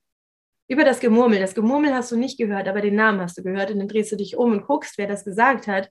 [0.68, 1.40] Über das Gemurmel.
[1.40, 4.12] Das Gemurmel hast du nicht gehört, aber den Namen hast du gehört und dann drehst
[4.12, 5.88] du dich um und guckst, wer das gesagt hat.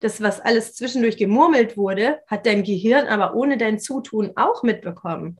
[0.00, 5.38] Das, was alles zwischendurch gemurmelt wurde, hat dein Gehirn aber ohne dein Zutun auch mitbekommen.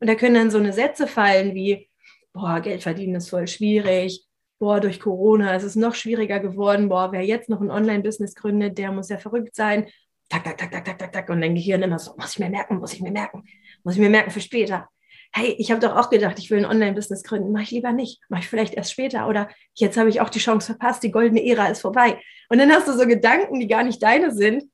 [0.00, 1.88] Und da können dann so eine Sätze fallen wie,
[2.32, 4.24] boah, Geld verdienen ist voll schwierig,
[4.58, 8.78] boah, durch Corona ist es noch schwieriger geworden, boah, wer jetzt noch ein Online-Business gründet,
[8.78, 9.88] der muss ja verrückt sein.
[10.28, 11.30] Tak, tak, tak, tak, tak, tak, tak.
[11.30, 13.44] Und dein Gehirn immer so, muss ich mir merken, muss ich mir merken,
[13.84, 14.88] muss ich mir merken für später.
[15.34, 17.52] Hey, ich habe doch auch gedacht, ich will ein Online-Business gründen.
[17.52, 18.20] Mache ich lieber nicht.
[18.28, 19.28] Mache ich vielleicht erst später.
[19.28, 22.20] Oder jetzt habe ich auch die Chance verpasst, die goldene Ära ist vorbei.
[22.48, 24.64] Und dann hast du so Gedanken, die gar nicht deine sind.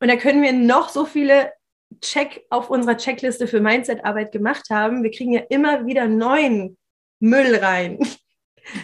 [0.00, 1.52] Und da können wir noch so viele
[2.00, 5.02] Check auf unserer Checkliste für Mindset-Arbeit gemacht haben.
[5.02, 6.76] Wir kriegen ja immer wieder neuen
[7.20, 7.98] Müll rein.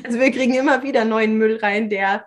[0.02, 2.26] Also wir kriegen immer wieder neuen Müll rein, der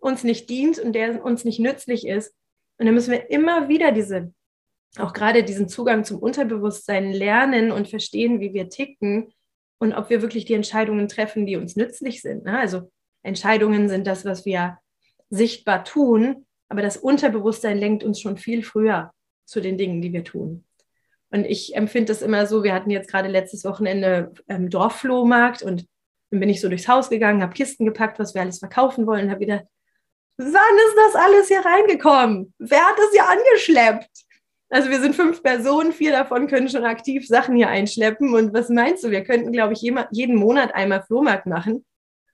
[0.00, 2.34] uns nicht dient und der uns nicht nützlich ist.
[2.78, 4.34] Und dann müssen wir immer wieder diese,
[4.98, 9.32] auch gerade diesen Zugang zum Unterbewusstsein lernen und verstehen, wie wir ticken
[9.78, 12.44] und ob wir wirklich die Entscheidungen treffen, die uns nützlich sind.
[12.44, 12.58] Ne?
[12.58, 12.90] Also
[13.22, 14.78] Entscheidungen sind das, was wir
[15.30, 19.12] sichtbar tun, aber das Unterbewusstsein lenkt uns schon viel früher
[19.44, 20.64] zu den Dingen, die wir tun.
[21.30, 25.86] Und ich empfinde das immer so, wir hatten jetzt gerade letztes Wochenende ähm, Dorfflohmarkt und
[26.30, 29.30] dann bin ich so durchs Haus gegangen, habe Kisten gepackt, was wir alles verkaufen wollen,
[29.30, 29.62] habe wieder,
[30.36, 32.52] wann ist das alles hier reingekommen?
[32.58, 34.10] Wer hat das hier angeschleppt?
[34.70, 38.34] Also wir sind fünf Personen, vier davon können schon aktiv Sachen hier einschleppen.
[38.34, 39.10] Und was meinst du?
[39.10, 41.84] Wir könnten, glaube ich, jeden Monat einmal Flohmarkt machen,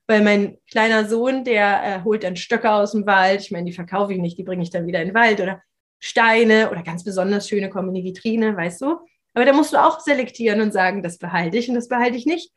[0.07, 3.41] weil mein kleiner Sohn, der äh, holt dann Stöcke aus dem Wald.
[3.41, 5.63] Ich meine, die verkaufe ich nicht, die bringe ich dann wieder in den Wald oder
[5.99, 8.99] Steine oder ganz besonders schöne kommen in die Vitrine, weißt du?
[9.33, 12.27] Aber da musst du auch selektieren und sagen, das behalte ich und das behalte ich
[12.27, 12.53] nicht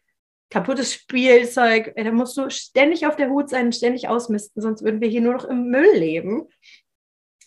[0.50, 1.94] kaputtes Spielzeug.
[1.96, 5.34] Da musst du ständig auf der Hut sein ständig ausmisten, sonst würden wir hier nur
[5.34, 6.48] noch im Müll leben.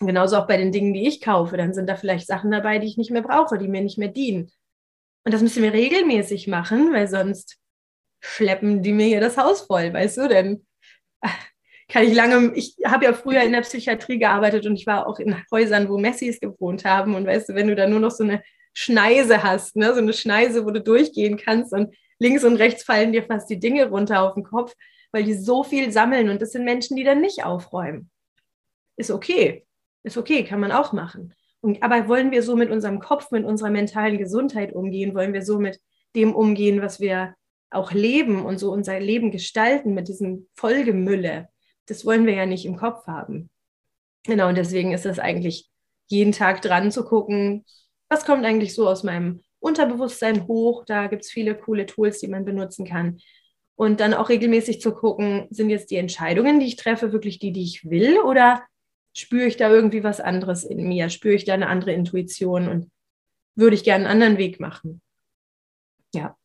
[0.06, 1.56] Genauso auch bei den Dingen, die ich kaufe.
[1.56, 4.08] Dann sind da vielleicht Sachen dabei, die ich nicht mehr brauche, die mir nicht mehr
[4.08, 4.50] dienen.
[5.24, 7.58] Und das müssen wir regelmäßig machen, weil sonst
[8.20, 10.28] schleppen die mir hier das Haus voll, weißt du?
[10.28, 10.66] Denn
[11.20, 11.30] ah,
[11.88, 15.18] kann ich lange, ich habe ja früher in der Psychiatrie gearbeitet und ich war auch
[15.18, 17.14] in Häusern, wo Messis gewohnt haben.
[17.14, 18.42] Und weißt du, wenn du da nur noch so eine
[18.74, 19.92] Schneise hast, ne?
[19.92, 23.58] so eine Schneise, wo du durchgehen kannst und links und rechts fallen dir fast die
[23.58, 24.74] Dinge runter auf den Kopf,
[25.12, 28.10] weil die so viel sammeln und das sind Menschen, die dann nicht aufräumen.
[28.96, 29.66] Ist okay.
[30.02, 31.34] Ist okay, kann man auch machen.
[31.60, 35.14] Und, aber wollen wir so mit unserem Kopf, mit unserer mentalen Gesundheit umgehen?
[35.14, 35.80] Wollen wir so mit
[36.16, 37.34] dem umgehen, was wir
[37.70, 41.48] auch leben und so unser Leben gestalten mit diesem Folgemülle?
[41.86, 43.48] Das wollen wir ja nicht im Kopf haben.
[44.24, 45.70] Genau, und deswegen ist es eigentlich
[46.08, 47.64] jeden Tag dran zu gucken,
[48.08, 50.84] was kommt eigentlich so aus meinem Unterbewusstsein hoch.
[50.84, 53.18] Da gibt es viele coole Tools, die man benutzen kann.
[53.74, 57.52] Und dann auch regelmäßig zu gucken, sind jetzt die Entscheidungen, die ich treffe, wirklich die,
[57.52, 58.18] die ich will?
[58.20, 58.62] Oder
[59.14, 61.10] spüre ich da irgendwie was anderes in mir?
[61.10, 62.90] Spüre ich da eine andere Intuition und
[63.54, 65.02] würde ich gerne einen anderen Weg machen?
[66.14, 66.36] Ja.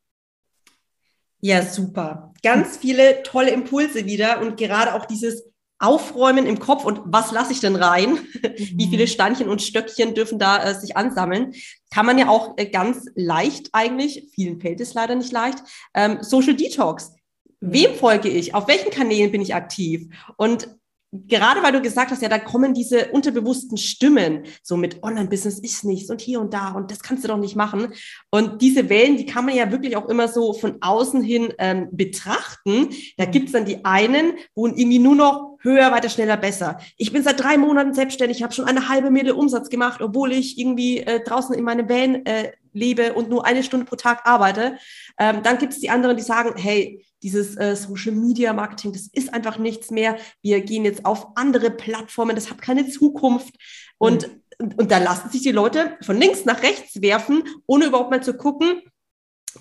[1.40, 2.34] Ja, super.
[2.42, 5.44] Ganz viele tolle Impulse wieder und gerade auch dieses
[5.80, 8.14] Aufräumen im Kopf und was lasse ich denn rein?
[8.14, 8.20] Mhm.
[8.58, 11.54] Wie viele Steinchen und Stöckchen dürfen da äh, sich ansammeln?
[11.92, 15.60] Kann man ja auch äh, ganz leicht eigentlich, vielen fällt es leider nicht leicht,
[15.94, 17.12] ähm, Social Detox.
[17.60, 17.74] Mhm.
[17.74, 18.56] Wem folge ich?
[18.56, 20.08] Auf welchen Kanälen bin ich aktiv?
[20.36, 20.76] Und
[21.28, 25.84] gerade weil du gesagt hast, ja, da kommen diese unterbewussten Stimmen, so mit Online-Business ist
[25.84, 27.94] nichts und hier und da und das kannst du doch nicht machen.
[28.30, 31.90] Und diese Wellen, die kann man ja wirklich auch immer so von außen hin ähm,
[31.92, 32.90] betrachten.
[33.18, 33.32] Da mhm.
[33.32, 36.80] gibt's dann die einen, wo irgendwie nur noch höher, weiter, schneller, besser.
[36.98, 40.58] Ich bin seit drei Monaten selbstständig, habe schon eine halbe Mille Umsatz gemacht, obwohl ich
[40.58, 44.78] irgendwie äh, draußen in meinem Van äh, lebe und nur eine Stunde pro Tag arbeite.
[45.20, 49.08] Ähm, dann gibt es die anderen, die sagen, hey, dieses äh, Social Media Marketing, das
[49.12, 50.18] ist einfach nichts mehr.
[50.42, 53.56] Wir gehen jetzt auf andere Plattformen, das hat keine Zukunft.
[53.98, 54.42] Und, mhm.
[54.60, 58.24] und, und da lassen sich die Leute von links nach rechts werfen, ohne überhaupt mal
[58.24, 58.82] zu gucken,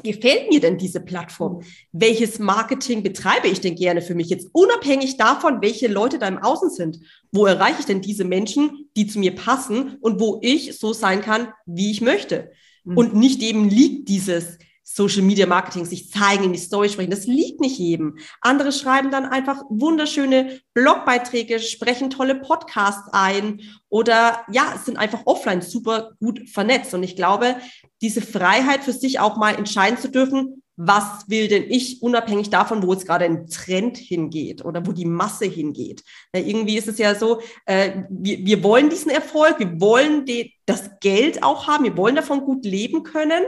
[0.03, 1.63] gefällt mir denn diese Plattform?
[1.93, 6.39] Welches Marketing betreibe ich denn gerne für mich jetzt, unabhängig davon, welche Leute da im
[6.39, 7.01] Außen sind?
[7.33, 11.21] Wo erreiche ich denn diese Menschen, die zu mir passen und wo ich so sein
[11.21, 12.51] kann, wie ich möchte?
[12.85, 12.97] Mhm.
[12.97, 14.59] Und nicht eben liegt dieses
[14.89, 17.11] Social Media Marketing, sich zeigen, in die Story sprechen.
[17.11, 18.19] Das liegt nicht jedem.
[18.41, 25.61] Andere schreiben dann einfach wunderschöne Blogbeiträge, sprechen tolle Podcasts ein oder ja, sind einfach offline
[25.61, 26.95] super gut vernetzt.
[26.95, 27.57] Und ich glaube,
[28.01, 32.87] diese Freiheit für sich auch mal entscheiden zu dürfen, was will denn ich, unabhängig davon,
[32.87, 36.05] wo es gerade ein Trend hingeht oder wo die Masse hingeht.
[36.33, 40.55] Ja, irgendwie ist es ja so, äh, wir, wir wollen diesen Erfolg, wir wollen die,
[40.65, 43.43] das Geld auch haben, wir wollen davon gut leben können.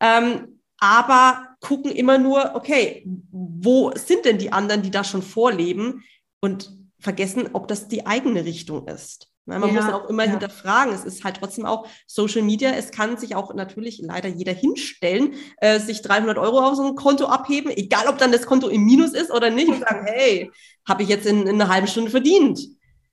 [0.00, 6.02] Ähm, aber gucken immer nur, okay, wo sind denn die anderen, die da schon vorleben
[6.40, 9.30] und vergessen, ob das die eigene Richtung ist.
[9.46, 10.30] Man ja, muss auch immer ja.
[10.30, 10.94] hinterfragen.
[10.94, 12.70] Es ist halt trotzdem auch Social Media.
[12.70, 16.94] Es kann sich auch natürlich leider jeder hinstellen, äh, sich 300 Euro auf so ein
[16.94, 20.50] Konto abheben, egal ob dann das Konto im Minus ist oder nicht, und sagen, hey,
[20.88, 22.60] habe ich jetzt in, in einer halben Stunde verdient.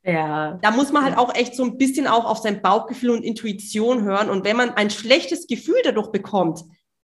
[0.03, 0.59] Ja.
[0.61, 4.03] Da muss man halt auch echt so ein bisschen auch auf sein Bauchgefühl und Intuition
[4.03, 4.29] hören.
[4.29, 6.61] Und wenn man ein schlechtes Gefühl dadurch bekommt,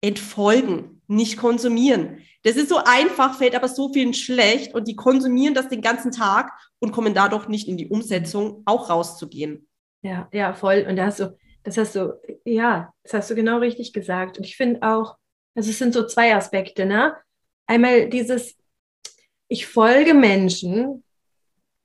[0.03, 2.19] entfolgen, nicht konsumieren.
[2.43, 6.11] Das ist so einfach, fällt aber so vielen schlecht und die konsumieren das den ganzen
[6.11, 6.51] Tag
[6.81, 9.69] und kommen dadurch nicht in die Umsetzung, auch rauszugehen.
[10.03, 10.85] Ja, ja, voll.
[10.89, 14.39] Und da hast du, das hast du, ja, das hast du genau richtig gesagt.
[14.39, 15.17] Und ich finde auch,
[15.55, 17.15] also es sind so zwei Aspekte, ne?
[17.69, 18.57] Einmal dieses,
[19.47, 21.05] ich folge Menschen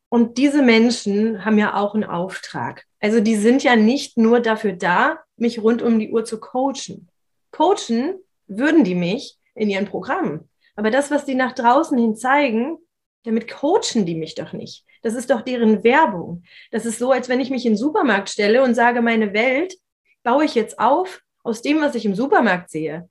[0.09, 2.85] und diese Menschen haben ja auch einen Auftrag.
[2.99, 7.09] Also die sind ja nicht nur dafür da, mich rund um die Uhr zu coachen
[7.57, 10.49] coachen würden die mich in ihren Programmen.
[10.75, 12.77] Aber das, was die nach draußen hin zeigen,
[13.23, 14.85] damit coachen die mich doch nicht.
[15.01, 16.43] Das ist doch deren Werbung.
[16.71, 19.75] Das ist so, als wenn ich mich in den Supermarkt stelle und sage, meine Welt
[20.23, 23.09] baue ich jetzt auf aus dem, was ich im Supermarkt sehe.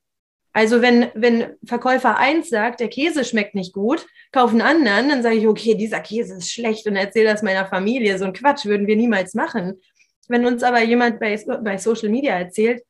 [0.53, 5.36] Also wenn, wenn Verkäufer 1 sagt, der Käse schmeckt nicht gut, kaufen anderen, dann sage
[5.36, 8.16] ich, okay, dieser Käse ist schlecht und erzähle das meiner Familie.
[8.18, 9.80] So ein Quatsch würden wir niemals machen.
[10.28, 12.82] Wenn uns aber jemand bei, bei Social Media erzählt,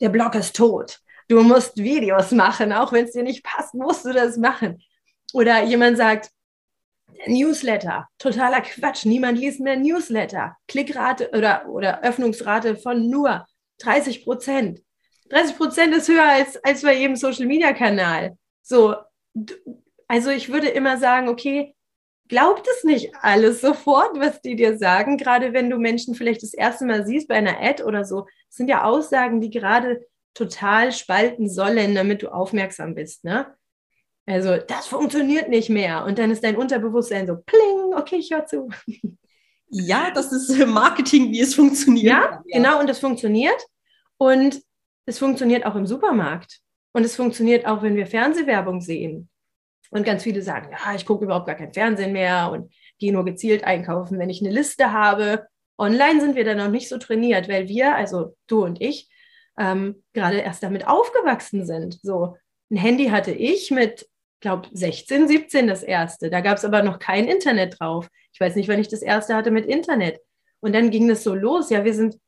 [0.00, 0.98] der Blog ist tot.
[1.28, 4.82] Du musst Videos machen, auch wenn es dir nicht passt, musst du das machen.
[5.32, 6.30] Oder jemand sagt,
[7.26, 10.56] Newsletter, totaler Quatsch, niemand liest mehr Newsletter.
[10.66, 13.46] Klickrate oder, oder Öffnungsrate von nur
[13.78, 14.82] 30 Prozent.
[15.30, 18.36] 30 Prozent ist höher als, als bei jedem Social Media Kanal.
[18.62, 18.96] So,
[20.08, 21.74] also ich würde immer sagen, okay,
[22.32, 26.54] glaubt es nicht alles sofort, was die dir sagen, gerade wenn du Menschen vielleicht das
[26.54, 28.22] erste Mal siehst bei einer Ad oder so.
[28.48, 30.00] Das sind ja Aussagen, die gerade
[30.32, 33.24] total spalten sollen, damit du aufmerksam bist.
[33.24, 33.54] Ne?
[34.24, 36.06] Also, das funktioniert nicht mehr.
[36.06, 38.70] Und dann ist dein Unterbewusstsein so, pling, okay, ich höre zu.
[39.74, 42.04] Ja, das ist Marketing, wie es funktioniert.
[42.04, 43.56] Ja, ja, genau, und das funktioniert.
[44.18, 44.60] Und
[45.06, 46.60] es funktioniert auch im Supermarkt.
[46.92, 49.30] Und es funktioniert auch, wenn wir Fernsehwerbung sehen.
[49.92, 53.26] Und ganz viele sagen, ja, ich gucke überhaupt gar kein Fernsehen mehr und gehe nur
[53.26, 55.46] gezielt einkaufen, wenn ich eine Liste habe.
[55.76, 59.10] Online sind wir dann noch nicht so trainiert, weil wir, also du und ich,
[59.58, 61.98] ähm, gerade erst damit aufgewachsen sind.
[62.02, 62.38] So
[62.70, 64.08] ein Handy hatte ich mit,
[64.40, 66.30] glaube 16, 17 das erste.
[66.30, 68.08] Da gab es aber noch kein Internet drauf.
[68.32, 70.20] Ich weiß nicht, wann ich das erste hatte mit Internet.
[70.60, 71.68] Und dann ging das so los.
[71.68, 72.18] Ja, wir sind,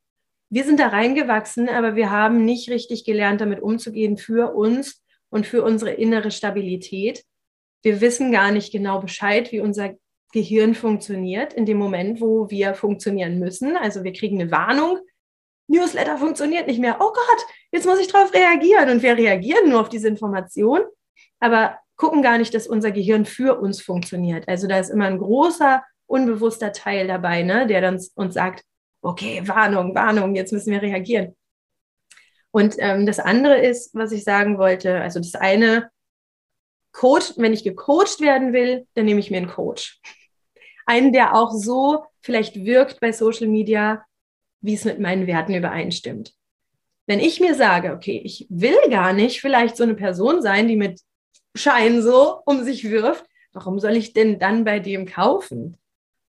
[0.51, 5.47] wir sind da reingewachsen, aber wir haben nicht richtig gelernt, damit umzugehen für uns und
[5.47, 7.25] für unsere innere Stabilität
[7.85, 9.95] wir wissen gar nicht genau Bescheid, wie unser
[10.33, 13.77] Gehirn funktioniert in dem Moment, wo wir funktionieren müssen.
[13.77, 14.99] Also wir kriegen eine Warnung,
[15.69, 16.97] Newsletter funktioniert nicht mehr.
[16.99, 18.91] Oh Gott, jetzt muss ich darauf reagieren.
[18.91, 20.81] Und wir reagieren nur auf diese Information,
[21.41, 24.49] aber gucken gar nicht, dass unser Gehirn für uns funktioniert.
[24.49, 28.65] Also da ist immer ein großer, unbewusster Teil dabei, ne, der dann uns sagt,
[29.03, 31.37] okay, Warnung, Warnung, jetzt müssen wir reagieren.
[32.51, 35.91] Und ähm, das andere ist, was ich sagen wollte, also das eine
[36.95, 40.01] Coach, wenn ich gecoacht werden will, dann nehme ich mir einen Coach.
[40.87, 44.05] Einen, der auch so vielleicht wirkt bei Social Media,
[44.61, 46.33] wie es mit meinen Werten übereinstimmt.
[47.07, 50.77] Wenn ich mir sage, okay, ich will gar nicht vielleicht so eine Person sein, die
[50.77, 51.01] mit
[51.55, 55.77] Schein so um sich wirft, warum soll ich denn dann bei dem kaufen?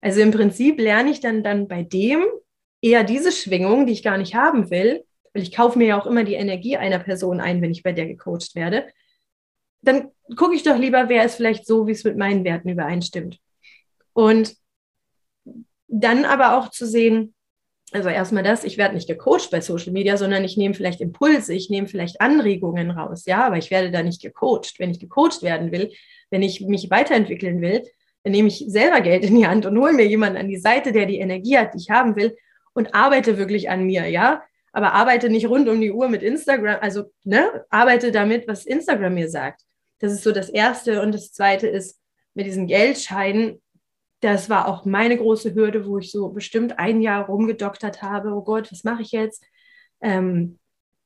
[0.01, 2.23] Also im Prinzip lerne ich dann, dann bei dem
[2.81, 5.03] eher diese Schwingung, die ich gar nicht haben will,
[5.33, 7.91] weil ich kaufe mir ja auch immer die Energie einer Person ein, wenn ich bei
[7.91, 8.87] der gecoacht werde
[9.87, 13.39] dann gucke ich doch lieber, wer ist vielleicht so, wie es mit meinen Werten übereinstimmt.
[14.13, 14.55] Und
[15.87, 17.33] dann aber auch zu sehen,
[17.91, 21.53] also erstmal das, ich werde nicht gecoacht bei Social Media, sondern ich nehme vielleicht Impulse,
[21.53, 24.79] ich nehme vielleicht Anregungen raus, ja, aber ich werde da nicht gecoacht.
[24.79, 25.91] Wenn ich gecoacht werden will,
[26.31, 27.83] wenn ich mich weiterentwickeln will,
[28.23, 30.91] dann nehme ich selber Geld in die Hand und hole mir jemanden an die Seite,
[30.91, 32.35] der die Energie hat, die ich haben will
[32.73, 34.43] und arbeite wirklich an mir, ja.
[34.73, 39.13] Aber arbeite nicht rund um die Uhr mit Instagram, also ne, arbeite damit, was Instagram
[39.13, 39.61] mir sagt.
[40.05, 41.01] Das ist so das Erste.
[41.01, 41.99] Und das Zweite ist
[42.35, 43.59] mit diesen Geldscheinen,
[44.21, 48.29] das war auch meine große Hürde, wo ich so bestimmt ein Jahr rumgedoktert habe.
[48.33, 49.43] Oh Gott, was mache ich jetzt?
[50.01, 50.59] Ähm,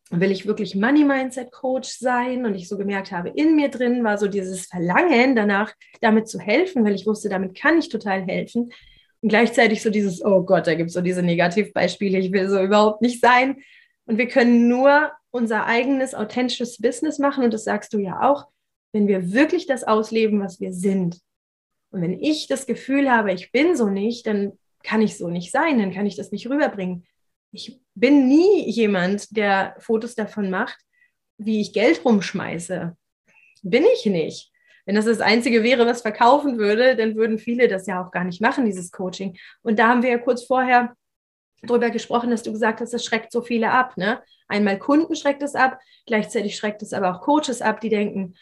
[0.10, 2.46] will ich wirklich Money Mindset Coach sein?
[2.46, 6.40] Und ich so gemerkt habe, in mir drin war so dieses Verlangen danach, damit zu
[6.40, 8.74] helfen, weil ich wusste, damit kann ich total helfen.
[9.22, 12.62] Und gleichzeitig so dieses, oh Gott, da gibt es so diese Negativbeispiele, ich will so
[12.62, 13.62] überhaupt nicht sein.
[14.06, 17.46] Und wir können nur unser eigenes authentisches Business machen.
[17.46, 18.48] Und das sagst du ja auch,
[18.92, 21.20] wenn wir wirklich das ausleben, was wir sind.
[21.92, 25.52] Und wenn ich das Gefühl habe, ich bin so nicht, dann kann ich so nicht
[25.52, 27.06] sein, dann kann ich das nicht rüberbringen
[27.52, 30.78] ich bin nie jemand, der Fotos davon macht,
[31.38, 32.96] wie ich Geld rumschmeiße.
[33.64, 34.52] Bin ich nicht.
[34.86, 38.24] Wenn das das Einzige wäre, was verkaufen würde, dann würden viele das ja auch gar
[38.24, 39.38] nicht machen, dieses Coaching.
[39.62, 40.94] Und da haben wir ja kurz vorher
[41.64, 43.98] drüber gesprochen, dass du gesagt hast, das schreckt so viele ab.
[43.98, 44.22] Ne?
[44.48, 48.36] Einmal Kunden schreckt es ab, gleichzeitig schreckt es aber auch Coaches ab, die denken,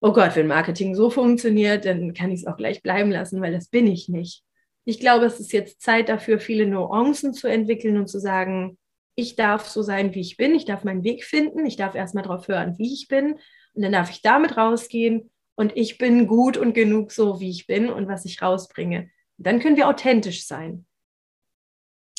[0.00, 3.52] oh Gott, wenn Marketing so funktioniert, dann kann ich es auch gleich bleiben lassen, weil
[3.52, 4.44] das bin ich nicht.
[4.84, 8.78] Ich glaube, es ist jetzt Zeit dafür, viele Nuancen zu entwickeln und zu sagen,
[9.14, 12.22] ich darf so sein, wie ich bin, ich darf meinen Weg finden, ich darf erstmal
[12.22, 13.32] darauf hören, wie ich bin
[13.74, 17.66] und dann darf ich damit rausgehen und ich bin gut und genug so, wie ich
[17.66, 19.10] bin und was ich rausbringe.
[19.36, 20.86] dann können wir authentisch sein.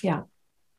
[0.02, 0.30] Ja,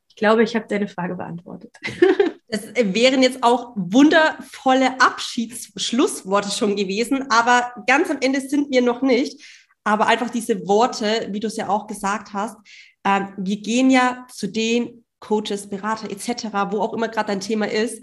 [0.09, 1.77] ich glaube, ich habe deine Frage beantwortet.
[2.51, 9.03] Das wären jetzt auch wundervolle Abschiedsschlussworte schon gewesen, aber ganz am Ende sind wir noch
[9.03, 9.41] nicht
[9.85, 12.57] aber einfach diese Worte, wie du es ja auch gesagt hast,
[13.05, 17.69] äh, wir gehen ja zu den Coaches, Berater etc., wo auch immer gerade dein Thema
[17.69, 18.03] ist,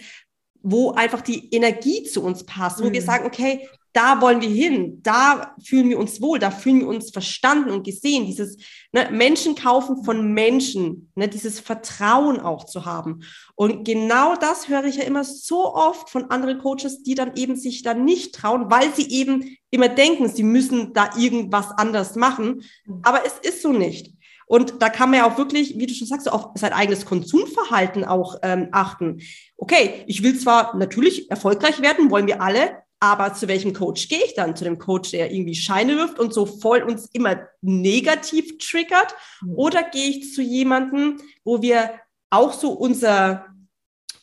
[0.62, 2.94] wo einfach die Energie zu uns passt, wo mhm.
[2.94, 6.88] wir sagen, okay, da wollen wir hin, da fühlen wir uns wohl, da fühlen wir
[6.88, 8.26] uns verstanden und gesehen.
[8.26, 8.58] Dieses
[8.92, 13.22] ne, Menschen kaufen von Menschen, ne, dieses Vertrauen auch zu haben.
[13.56, 17.56] Und genau das höre ich ja immer so oft von anderen Coaches, die dann eben
[17.56, 22.64] sich da nicht trauen, weil sie eben immer denken, sie müssen da irgendwas anders machen.
[22.86, 23.02] Mhm.
[23.04, 24.14] Aber es ist so nicht.
[24.48, 28.06] Und da kann man ja auch wirklich, wie du schon sagst, auf sein eigenes Konsumverhalten
[28.06, 29.20] auch ähm, achten.
[29.58, 34.24] Okay, ich will zwar natürlich erfolgreich werden, wollen wir alle, aber zu welchem Coach gehe
[34.26, 34.56] ich dann?
[34.56, 39.16] Zu dem Coach, der irgendwie Scheine wirft und so voll uns immer negativ triggert?
[39.42, 39.54] Mhm.
[39.56, 41.92] Oder gehe ich zu jemandem, wo wir
[42.30, 43.46] auch so unser,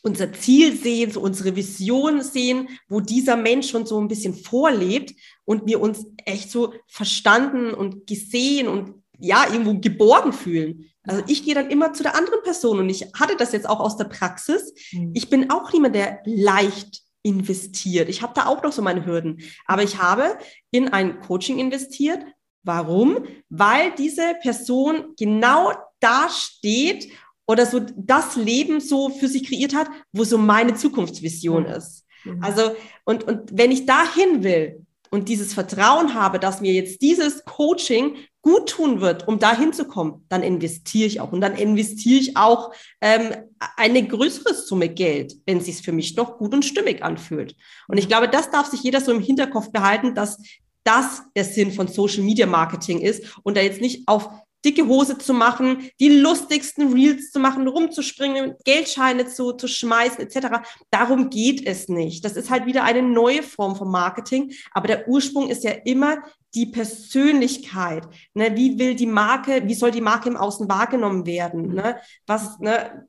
[0.03, 5.13] unser Ziel sehen, so unsere Vision sehen, wo dieser Mensch schon so ein bisschen vorlebt
[5.45, 10.91] und wir uns echt so verstanden und gesehen und ja, irgendwo geborgen fühlen.
[11.03, 13.79] Also ich gehe dann immer zu der anderen Person und ich hatte das jetzt auch
[13.79, 14.73] aus der Praxis.
[14.91, 15.11] Mhm.
[15.13, 18.07] Ich bin auch niemand, der leicht investiert.
[18.07, 19.41] Ich habe da auch noch so meine Hürden.
[19.65, 20.37] Aber ich habe
[20.71, 22.23] in ein Coaching investiert.
[22.63, 23.25] Warum?
[23.49, 27.11] Weil diese Person genau da steht
[27.47, 31.69] oder so das Leben so für sich kreiert hat, wo so meine Zukunftsvision mhm.
[31.69, 32.05] ist.
[32.23, 32.43] Mhm.
[32.43, 34.84] Also, und, und wenn ich dahin will
[35.15, 40.25] und dieses Vertrauen habe, dass mir jetzt dieses Coaching gut tun wird, um da hinzukommen,
[40.27, 41.31] dann investiere ich auch.
[41.31, 43.33] Und dann investiere ich auch ähm,
[43.77, 47.55] eine größere Summe Geld, wenn es sich für mich noch gut und stimmig anfühlt.
[47.87, 50.37] Und ich glaube, das darf sich jeder so im Hinterkopf behalten, dass
[50.83, 54.29] das der Sinn von Social Media Marketing ist und da jetzt nicht auf
[54.65, 60.67] dicke Hose zu machen, die lustigsten Reels zu machen, rumzuspringen, Geldscheine zu, zu schmeißen, etc.
[60.89, 62.25] Darum geht es nicht.
[62.25, 64.51] Das ist halt wieder eine neue Form von Marketing.
[64.71, 66.17] Aber der Ursprung ist ja immer
[66.55, 68.07] die Persönlichkeit.
[68.33, 68.55] Ne?
[68.55, 71.73] Wie will die Marke, wie soll die Marke im Außen wahrgenommen werden?
[71.73, 71.97] Ne?
[72.25, 73.07] Was, ne?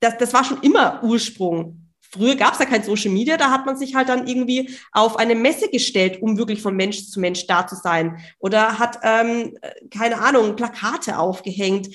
[0.00, 3.66] Das, das war schon immer Ursprung Früher gab es ja kein Social Media, da hat
[3.66, 7.46] man sich halt dann irgendwie auf eine Messe gestellt, um wirklich von Mensch zu Mensch
[7.46, 8.18] da zu sein.
[8.38, 9.56] Oder hat, ähm,
[9.90, 11.88] keine Ahnung, Plakate aufgehängt,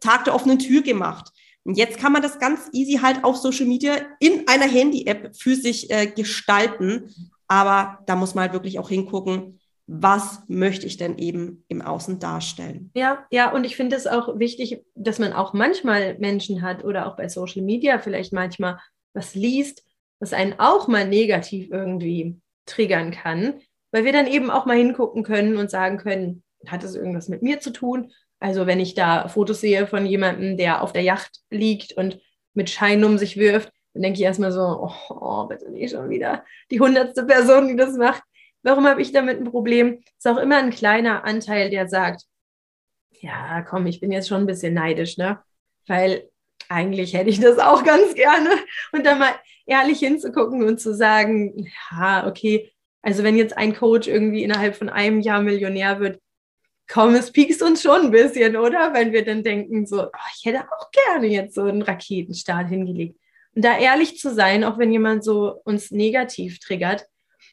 [0.00, 1.32] Tag der offenen Tür gemacht.
[1.64, 5.54] Und jetzt kann man das ganz easy halt auf Social Media in einer Handy-App für
[5.54, 7.14] sich äh, gestalten.
[7.46, 12.18] Aber da muss man halt wirklich auch hingucken, was möchte ich denn eben im Außen
[12.18, 12.90] darstellen?
[12.94, 17.06] Ja, ja, und ich finde es auch wichtig, dass man auch manchmal Menschen hat oder
[17.06, 18.78] auch bei Social Media vielleicht manchmal
[19.14, 19.84] was liest,
[20.20, 25.22] was einen auch mal negativ irgendwie triggern kann, weil wir dann eben auch mal hingucken
[25.22, 28.12] können und sagen können, hat es irgendwas mit mir zu tun?
[28.40, 32.20] Also wenn ich da Fotos sehe von jemandem, der auf der Yacht liegt und
[32.54, 36.10] mit Schein um sich wirft, dann denke ich erstmal so, oh, oh bitte nicht schon
[36.10, 38.22] wieder die hundertste Person, die das macht.
[38.62, 40.00] Warum habe ich damit ein Problem?
[40.18, 42.24] Es ist auch immer ein kleiner Anteil, der sagt,
[43.20, 45.42] Ja, komm, ich bin jetzt schon ein bisschen neidisch, ne?
[45.86, 46.28] Weil
[46.68, 48.50] eigentlich hätte ich das auch ganz gerne.
[48.92, 49.34] Und da mal
[49.66, 52.70] ehrlich hinzugucken und zu sagen, ja, okay,
[53.02, 56.20] also wenn jetzt ein Coach irgendwie innerhalb von einem Jahr Millionär wird,
[56.88, 58.92] komm, es piekst uns schon ein bisschen, oder?
[58.94, 63.18] Wenn wir dann denken, so, oh, ich hätte auch gerne jetzt so einen Raketenstart hingelegt.
[63.54, 67.06] Und da ehrlich zu sein, auch wenn jemand so uns negativ triggert.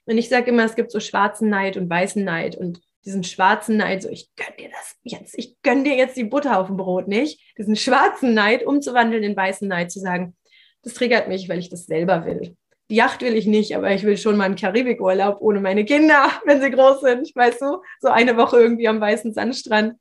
[0.05, 2.55] Und ich sage immer, es gibt so schwarzen Neid und weißen Neid.
[2.55, 6.23] Und diesen schwarzen Neid, so ich gönn dir das jetzt, ich gönn dir jetzt die
[6.23, 10.35] Butter auf dem Brot nicht, diesen schwarzen Neid umzuwandeln in weißen Neid, zu sagen,
[10.81, 12.55] das triggert mich, weil ich das selber will.
[12.89, 16.29] Die Yacht will ich nicht, aber ich will schon mal einen Karibikurlaub ohne meine Kinder,
[16.45, 19.95] wenn sie groß sind, weißt du, so eine Woche irgendwie am weißen Sandstrand,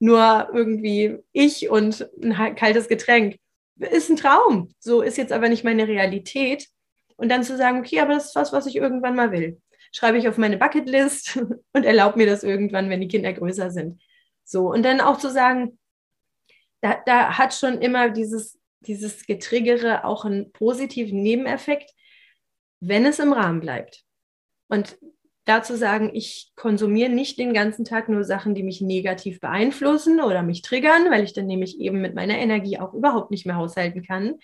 [0.00, 3.36] nur irgendwie ich und ein kaltes Getränk.
[3.80, 6.66] Ist ein Traum, so ist jetzt aber nicht meine Realität.
[7.16, 9.60] Und dann zu sagen, okay, aber das ist was, was ich irgendwann mal will
[9.92, 11.36] schreibe ich auf meine Bucketlist
[11.72, 14.00] und erlaube mir das irgendwann, wenn die Kinder größer sind.
[14.44, 15.78] So, und dann auch zu sagen,
[16.80, 21.92] da, da hat schon immer dieses, dieses Getriggere auch einen positiven Nebeneffekt,
[22.80, 24.04] wenn es im Rahmen bleibt.
[24.68, 24.98] Und
[25.44, 30.42] dazu sagen, ich konsumiere nicht den ganzen Tag nur Sachen, die mich negativ beeinflussen oder
[30.42, 34.02] mich triggern, weil ich dann nämlich eben mit meiner Energie auch überhaupt nicht mehr haushalten
[34.02, 34.36] kann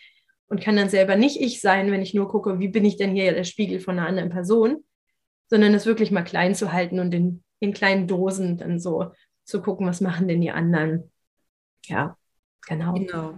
[0.49, 3.15] und kann dann selber nicht ich sein, wenn ich nur gucke, wie bin ich denn
[3.15, 4.83] hier der Spiegel von einer anderen Person,
[5.49, 9.13] sondern es wirklich mal klein zu halten und in, in kleinen Dosen dann so
[9.45, 11.11] zu gucken, was machen denn die anderen.
[11.87, 12.17] Ja,
[12.67, 12.95] genau.
[12.95, 13.35] Genau.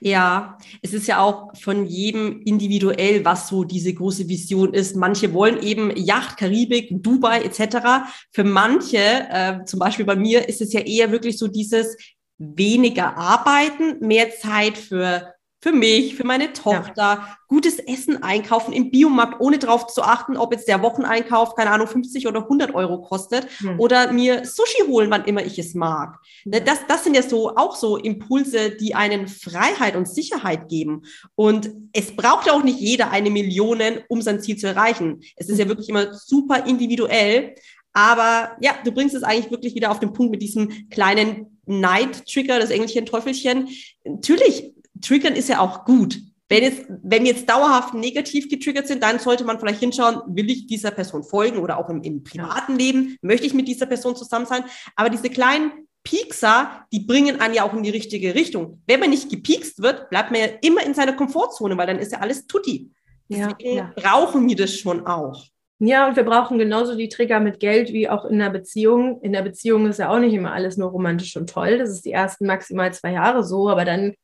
[0.00, 4.96] Ja, es ist ja auch von jedem individuell, was so diese große Vision ist.
[4.96, 8.06] Manche wollen eben Yacht, Karibik, Dubai etc.
[8.32, 11.96] Für manche, äh, zum Beispiel bei mir, ist es ja eher wirklich so dieses
[12.38, 17.36] weniger arbeiten, mehr Zeit für für mich, für meine Tochter, ja.
[17.48, 21.88] gutes Essen einkaufen im Biomarkt, ohne darauf zu achten, ob jetzt der Wocheneinkauf, keine Ahnung,
[21.88, 23.80] 50 oder 100 Euro kostet mhm.
[23.80, 26.16] oder mir Sushi holen, wann immer ich es mag.
[26.44, 26.64] Mhm.
[26.64, 31.02] Das, das sind ja so auch so Impulse, die einen Freiheit und Sicherheit geben.
[31.34, 35.22] Und es braucht ja auch nicht jeder eine Million, um sein Ziel zu erreichen.
[35.34, 35.70] Es ist ja hm.
[35.70, 37.56] wirklich immer super individuell.
[37.92, 42.60] Aber ja, du bringst es eigentlich wirklich wieder auf den Punkt mit diesem kleinen Night-Trigger,
[42.60, 43.68] das englische Teufelchen.
[44.04, 46.20] Natürlich Triggern ist ja auch gut.
[46.48, 50.66] Wenn jetzt, wenn jetzt dauerhaft negativ getriggert sind, dann sollte man vielleicht hinschauen, will ich
[50.66, 52.76] dieser Person folgen oder auch im, im privaten.
[52.76, 54.64] Leben, möchte ich mit dieser Person zusammen sein.
[54.96, 55.72] Aber diese kleinen
[56.04, 58.82] Piekser, die bringen einen ja auch in die richtige Richtung.
[58.86, 62.12] Wenn man nicht gepiekst wird, bleibt man ja immer in seiner Komfortzone, weil dann ist
[62.12, 62.90] ja alles tutti.
[63.28, 63.92] Deswegen ja, ja.
[63.94, 65.44] brauchen wir das schon auch.
[65.80, 69.20] Ja, und wir brauchen genauso die Trigger mit Geld wie auch in der Beziehung.
[69.20, 71.78] In der Beziehung ist ja auch nicht immer alles nur romantisch und toll.
[71.78, 74.14] Das ist die ersten maximal zwei Jahre so, aber dann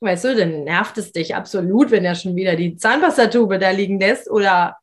[0.00, 4.00] Weißt du, dann nervt es dich absolut, wenn er schon wieder die Zahnpastatube da liegen
[4.00, 4.76] lässt oder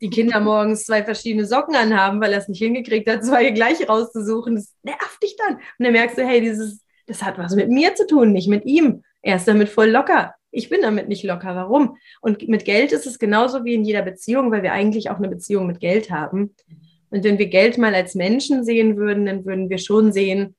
[0.00, 3.88] die Kinder morgens zwei verschiedene Socken anhaben, weil er es nicht hingekriegt hat, zwei gleich
[3.88, 4.54] rauszusuchen.
[4.54, 5.54] Das nervt dich dann.
[5.56, 8.64] Und dann merkst du, hey, dieses, das hat was mit mir zu tun, nicht mit
[8.64, 9.02] ihm.
[9.22, 10.34] Er ist damit voll locker.
[10.50, 11.56] Ich bin damit nicht locker.
[11.56, 11.96] Warum?
[12.20, 15.28] Und mit Geld ist es genauso wie in jeder Beziehung, weil wir eigentlich auch eine
[15.28, 16.54] Beziehung mit Geld haben.
[17.10, 20.54] Und wenn wir Geld mal als Menschen sehen würden, dann würden wir schon sehen,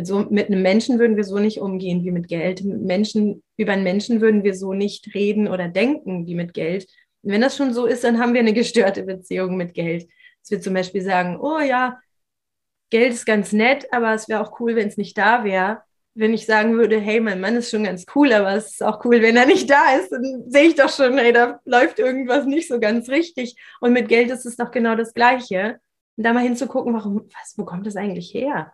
[0.00, 2.64] mit, so, mit einem Menschen würden wir so nicht umgehen wie mit Geld.
[2.64, 6.86] Menschen, über einen Menschen würden wir so nicht reden oder denken wie mit Geld.
[7.22, 10.08] Und wenn das schon so ist, dann haben wir eine gestörte Beziehung mit Geld.
[10.40, 11.98] Dass wir zum Beispiel sagen, oh ja,
[12.88, 15.82] Geld ist ganz nett, aber es wäre auch cool, wenn es nicht da wäre.
[16.14, 19.04] Wenn ich sagen würde, hey, mein Mann ist schon ganz cool, aber es ist auch
[19.04, 22.46] cool, wenn er nicht da ist, dann sehe ich doch schon, hey, da läuft irgendwas
[22.46, 23.54] nicht so ganz richtig.
[23.80, 25.78] Und mit Geld ist es doch genau das Gleiche.
[26.16, 28.72] Und da mal hinzugucken, warum, was, wo kommt das eigentlich her?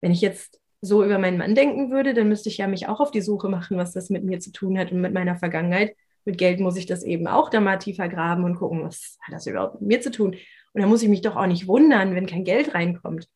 [0.00, 3.00] Wenn ich jetzt so über meinen Mann denken würde, dann müsste ich ja mich auch
[3.00, 5.96] auf die Suche machen, was das mit mir zu tun hat und mit meiner Vergangenheit.
[6.24, 9.34] Mit Geld muss ich das eben auch da mal tiefer graben und gucken, was hat
[9.34, 10.36] das überhaupt mit mir zu tun.
[10.72, 13.28] Und da muss ich mich doch auch nicht wundern, wenn kein Geld reinkommt.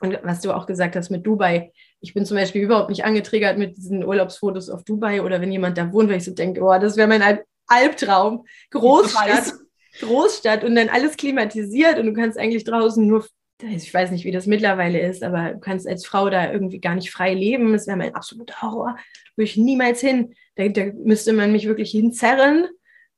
[0.00, 3.56] Und was du auch gesagt hast mit Dubai, ich bin zum Beispiel überhaupt nicht angetriggert
[3.58, 6.78] mit diesen Urlaubsfotos auf Dubai oder wenn jemand da wohnt, weil ich so denke, oh,
[6.78, 8.44] das wäre mein Albtraum.
[8.70, 9.54] Großstadt,
[10.00, 13.26] Großstadt und dann alles klimatisiert und du kannst eigentlich draußen nur
[13.62, 16.94] ich weiß nicht, wie das mittlerweile ist, aber du kannst als Frau da irgendwie gar
[16.94, 17.72] nicht frei leben.
[17.72, 18.96] Das wäre mein absoluter Horror.
[19.34, 20.34] Würde ich niemals hin.
[20.56, 22.66] Da, da müsste man mich wirklich hinzerren.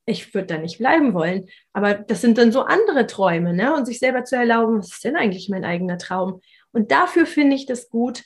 [0.06, 1.48] Ich würde da nicht bleiben wollen.
[1.72, 3.74] Aber das sind dann so andere Träume, ne?
[3.74, 6.40] Und sich selber zu erlauben, was ist denn eigentlich mein eigener Traum?
[6.72, 8.22] Und dafür finde ich das gut,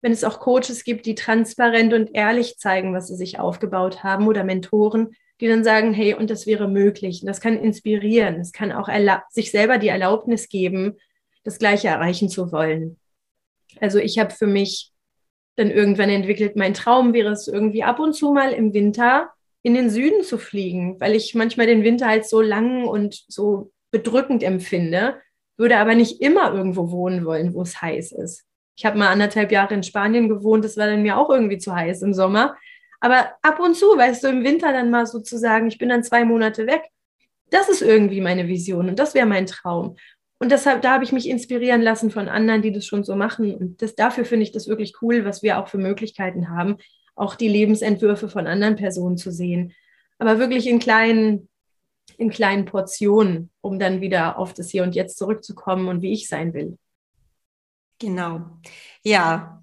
[0.00, 4.26] wenn es auch Coaches gibt, die transparent und ehrlich zeigen, was sie sich aufgebaut haben
[4.26, 5.10] oder Mentoren,
[5.40, 7.22] die dann sagen, hey, und das wäre möglich.
[7.22, 8.40] Und das kann inspirieren.
[8.40, 8.88] Es kann auch
[9.30, 10.96] sich selber die Erlaubnis geben,
[11.44, 12.98] das Gleiche erreichen zu wollen.
[13.80, 14.92] Also ich habe für mich
[15.56, 19.30] dann irgendwann entwickelt, mein Traum wäre es irgendwie ab und zu mal im Winter
[19.62, 23.70] in den Süden zu fliegen, weil ich manchmal den Winter halt so lang und so
[23.90, 25.20] bedrückend empfinde,
[25.56, 28.44] würde aber nicht immer irgendwo wohnen wollen, wo es heiß ist.
[28.76, 31.74] Ich habe mal anderthalb Jahre in Spanien gewohnt, das war dann mir auch irgendwie zu
[31.74, 32.56] heiß im Sommer.
[33.00, 36.24] Aber ab und zu, weißt du, im Winter dann mal sozusagen, ich bin dann zwei
[36.24, 36.82] Monate weg.
[37.50, 39.96] Das ist irgendwie meine Vision und das wäre mein Traum.
[40.42, 43.54] Und deshalb, da habe ich mich inspirieren lassen von anderen, die das schon so machen.
[43.54, 46.78] Und das, dafür finde ich das wirklich cool, was wir auch für Möglichkeiten haben,
[47.14, 49.72] auch die Lebensentwürfe von anderen Personen zu sehen.
[50.18, 51.48] Aber wirklich in kleinen,
[52.18, 56.26] in kleinen Portionen, um dann wieder auf das Hier und Jetzt zurückzukommen und wie ich
[56.26, 56.76] sein will.
[58.00, 58.40] Genau.
[59.04, 59.62] Ja.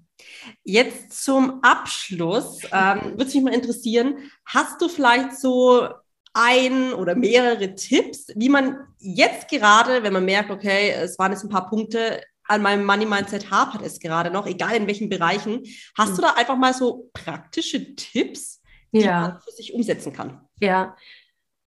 [0.64, 5.90] Jetzt zum Abschluss ähm, würde mich mal interessieren, hast du vielleicht so
[6.32, 11.42] ein oder mehrere Tipps, wie man jetzt gerade, wenn man merkt, okay, es waren jetzt
[11.42, 15.62] ein paar Punkte, an meinem Money Mindset hapert es gerade noch, egal in welchen Bereichen.
[15.96, 18.60] Hast du da einfach mal so praktische Tipps,
[18.92, 19.20] die ja.
[19.20, 20.40] man für sich umsetzen kann?
[20.60, 20.96] Ja,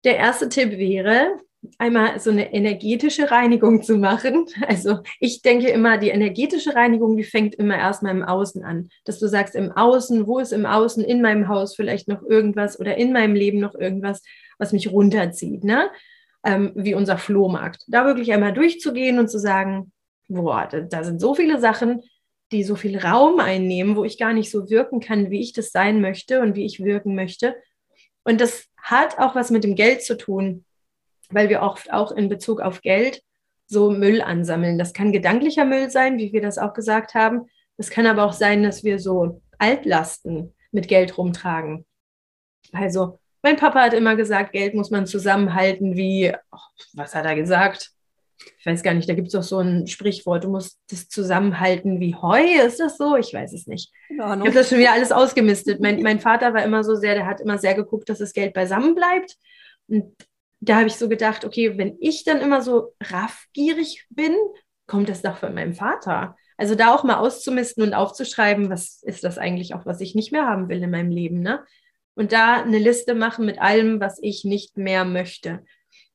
[0.03, 1.37] der erste Tipp wäre,
[1.77, 4.45] einmal so eine energetische Reinigung zu machen.
[4.67, 8.89] Also ich denke immer, die energetische Reinigung, die fängt immer erstmal im Außen an.
[9.05, 12.79] Dass du sagst, im Außen, wo ist im Außen, in meinem Haus vielleicht noch irgendwas
[12.79, 14.23] oder in meinem Leben noch irgendwas,
[14.57, 15.89] was mich runterzieht, ne?
[16.45, 17.83] Ähm, wie unser Flohmarkt.
[17.87, 19.91] Da wirklich einmal durchzugehen und zu sagen,
[20.27, 22.01] boah, da, da sind so viele Sachen,
[22.51, 25.71] die so viel Raum einnehmen, wo ich gar nicht so wirken kann, wie ich das
[25.71, 27.55] sein möchte und wie ich wirken möchte.
[28.23, 30.65] Und das hat auch was mit dem Geld zu tun
[31.29, 33.21] weil wir oft auch in Bezug auf Geld
[33.67, 34.77] so Müll ansammeln.
[34.77, 37.47] Das kann gedanklicher Müll sein, wie wir das auch gesagt haben.
[37.77, 41.85] Es kann aber auch sein, dass wir so Altlasten mit Geld rumtragen.
[42.71, 46.57] Also, mein Papa hat immer gesagt, Geld muss man zusammenhalten wie, oh,
[46.93, 47.91] was hat er gesagt?
[48.59, 51.99] Ich weiß gar nicht, da gibt es doch so ein Sprichwort, du musst das zusammenhalten
[51.99, 53.15] wie Heu, ist das so?
[53.15, 53.91] Ich weiß es nicht.
[54.09, 55.81] Ich habe das schon wieder alles ausgemistet.
[55.81, 58.53] Mein, mein Vater war immer so sehr, der hat immer sehr geguckt, dass das Geld
[58.53, 59.35] beisammen bleibt.
[59.87, 60.13] Und
[60.65, 64.35] da habe ich so gedacht, okay, wenn ich dann immer so raffgierig bin,
[64.87, 66.35] kommt das doch von meinem Vater.
[66.57, 70.31] Also da auch mal auszumisten und aufzuschreiben, was ist das eigentlich auch, was ich nicht
[70.31, 71.63] mehr haben will in meinem Leben, ne?
[72.15, 75.63] Und da eine Liste machen mit allem, was ich nicht mehr möchte.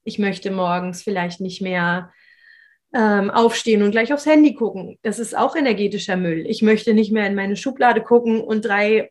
[0.05, 2.13] Ich möchte morgens vielleicht nicht mehr
[2.95, 4.99] ähm, aufstehen und gleich aufs Handy gucken.
[5.03, 6.47] Das ist auch energetischer Müll.
[6.47, 9.11] Ich möchte nicht mehr in meine Schublade gucken und drei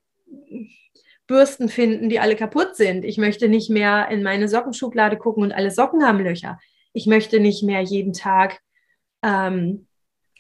[1.28, 3.04] Bürsten finden, die alle kaputt sind.
[3.04, 6.58] Ich möchte nicht mehr in meine Sockenschublade gucken und alle Socken haben Löcher.
[6.94, 8.60] Ich möchte nicht mehr jeden Tag
[9.24, 9.88] ähm,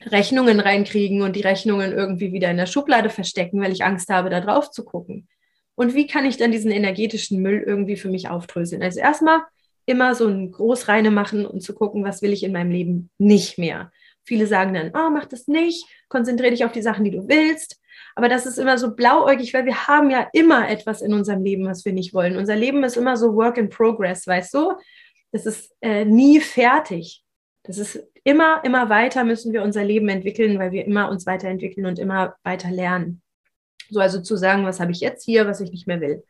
[0.05, 4.29] Rechnungen reinkriegen und die Rechnungen irgendwie wieder in der Schublade verstecken, weil ich Angst habe,
[4.29, 5.27] da drauf zu gucken.
[5.75, 8.81] Und wie kann ich dann diesen energetischen Müll irgendwie für mich aufdröseln?
[8.81, 9.41] Also erstmal
[9.85, 13.57] immer so ein Großreine machen und zu gucken, was will ich in meinem Leben nicht
[13.57, 13.91] mehr.
[14.23, 17.79] Viele sagen dann, oh, mach das nicht, konzentriere dich auf die Sachen, die du willst.
[18.18, 21.68] Aber das ist immer so blauäugig, weil wir haben ja immer etwas in unserem Leben,
[21.68, 22.36] was wir nicht wollen.
[22.36, 24.72] Unser Leben ist immer so Work in Progress, weißt du?
[25.32, 27.24] Das ist äh, nie fertig.
[27.61, 31.86] Das ist immer, immer weiter müssen wir unser Leben entwickeln, weil wir immer uns weiterentwickeln
[31.86, 33.22] und immer weiter lernen.
[33.91, 36.24] So also zu sagen, was habe ich jetzt hier, was ich nicht mehr will.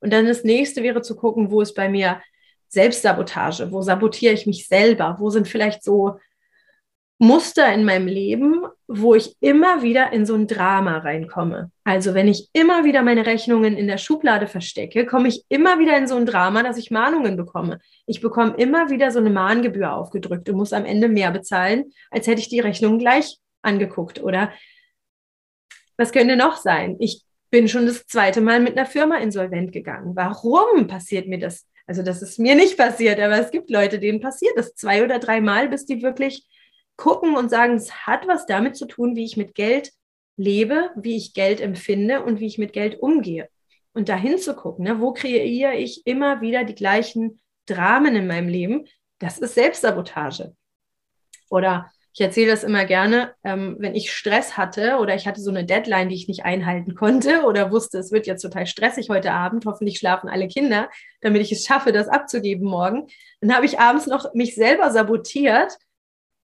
[0.00, 2.20] Und dann das nächste wäre zu gucken, wo ist bei mir
[2.68, 6.18] Selbstsabotage, wo sabotiere ich mich selber, wo sind vielleicht so
[7.18, 11.70] Muster in meinem Leben, wo ich immer wieder in so ein Drama reinkomme.
[11.84, 15.96] Also wenn ich immer wieder meine Rechnungen in der Schublade verstecke, komme ich immer wieder
[15.96, 17.78] in so ein Drama, dass ich Mahnungen bekomme.
[18.06, 22.26] Ich bekomme immer wieder so eine Mahngebühr aufgedrückt und muss am Ende mehr bezahlen, als
[22.26, 24.20] hätte ich die Rechnung gleich angeguckt.
[24.20, 24.50] Oder
[25.96, 26.96] was könnte noch sein?
[26.98, 30.16] Ich bin schon das zweite Mal mit einer Firma insolvent gegangen.
[30.16, 31.64] Warum passiert mir das?
[31.86, 35.20] Also das ist mir nicht passiert, aber es gibt Leute, denen passiert das zwei oder
[35.20, 36.44] dreimal, bis die wirklich
[37.00, 39.90] gucken und sagen, es hat was damit zu tun, wie ich mit Geld
[40.36, 43.48] lebe, wie ich Geld empfinde und wie ich mit Geld umgehe.
[43.92, 48.48] Und dahin zu gucken, ne, wo kreiere ich immer wieder die gleichen Dramen in meinem
[48.48, 48.86] Leben,
[49.18, 50.54] das ist Selbstsabotage.
[51.48, 55.50] Oder ich erzähle das immer gerne, ähm, wenn ich Stress hatte oder ich hatte so
[55.50, 59.32] eine Deadline, die ich nicht einhalten konnte oder wusste, es wird jetzt total stressig heute
[59.32, 60.90] Abend, hoffentlich schlafen alle Kinder,
[61.22, 63.06] damit ich es schaffe, das abzugeben morgen,
[63.40, 65.78] dann habe ich abends noch mich selber sabotiert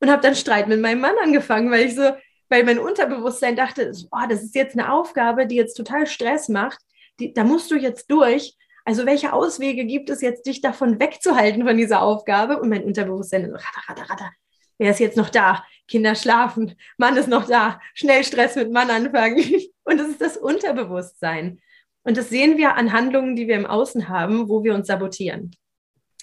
[0.00, 2.12] und habe dann Streit mit meinem Mann angefangen, weil ich so,
[2.48, 6.78] weil mein Unterbewusstsein dachte, oh, das ist jetzt eine Aufgabe, die jetzt total Stress macht,
[7.18, 8.56] die, da musst du jetzt durch.
[8.84, 12.60] Also welche Auswege gibt es jetzt, dich davon wegzuhalten von dieser Aufgabe?
[12.60, 14.30] Und mein Unterbewusstsein ratter, ratter, ratter.
[14.78, 15.64] Wer ist jetzt noch da?
[15.88, 19.38] Kinder schlafen, Mann ist noch da, schnell Stress mit Mann anfangen.
[19.84, 21.60] Und das ist das Unterbewusstsein.
[22.02, 25.52] Und das sehen wir an Handlungen, die wir im Außen haben, wo wir uns sabotieren.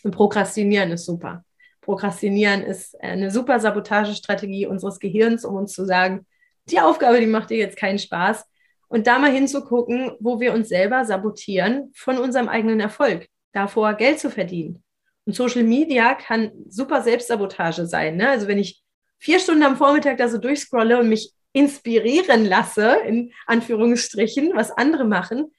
[0.03, 1.43] Und Prokrastinieren ist super.
[1.84, 6.25] Prokrastinieren ist eine super Sabotagestrategie unseres Gehirns, um uns zu sagen,
[6.69, 8.45] die Aufgabe, die macht dir jetzt keinen Spaß.
[8.88, 14.19] Und da mal hinzugucken, wo wir uns selber sabotieren von unserem eigenen Erfolg, davor Geld
[14.19, 14.84] zu verdienen.
[15.25, 18.17] Und Social Media kann super Selbstsabotage sein.
[18.17, 18.29] Ne?
[18.29, 18.81] Also wenn ich
[19.19, 25.05] vier Stunden am Vormittag da so durchscrolle und mich inspirieren lasse, in Anführungsstrichen, was andere
[25.05, 25.51] machen,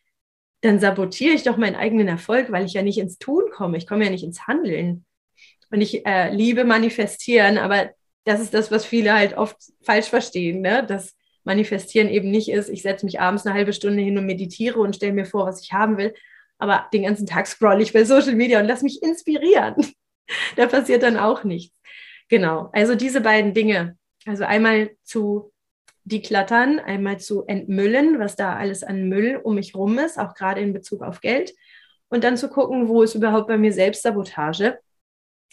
[0.61, 3.77] dann sabotiere ich doch meinen eigenen Erfolg, weil ich ja nicht ins Tun komme.
[3.77, 5.04] Ich komme ja nicht ins Handeln.
[5.75, 7.91] Und ich äh, liebe manifestieren, aber
[8.22, 10.87] das ist das, was viele halt oft falsch verstehen, ne?
[10.87, 14.79] dass manifestieren eben nicht ist, ich setze mich abends eine halbe Stunde hin und meditiere
[14.79, 16.14] und stelle mir vor, was ich haben will,
[16.59, 19.75] aber den ganzen Tag scroll ich bei Social Media und lass mich inspirieren.
[20.57, 21.77] da passiert dann auch nichts.
[22.29, 25.53] Genau, also diese beiden Dinge, also einmal zu
[26.05, 30.61] deklattern, einmal zu entmüllen, was da alles an Müll um mich rum ist, auch gerade
[30.61, 31.53] in Bezug auf Geld.
[32.11, 34.79] Und dann zu gucken, wo ist überhaupt bei mir Selbstsabotage.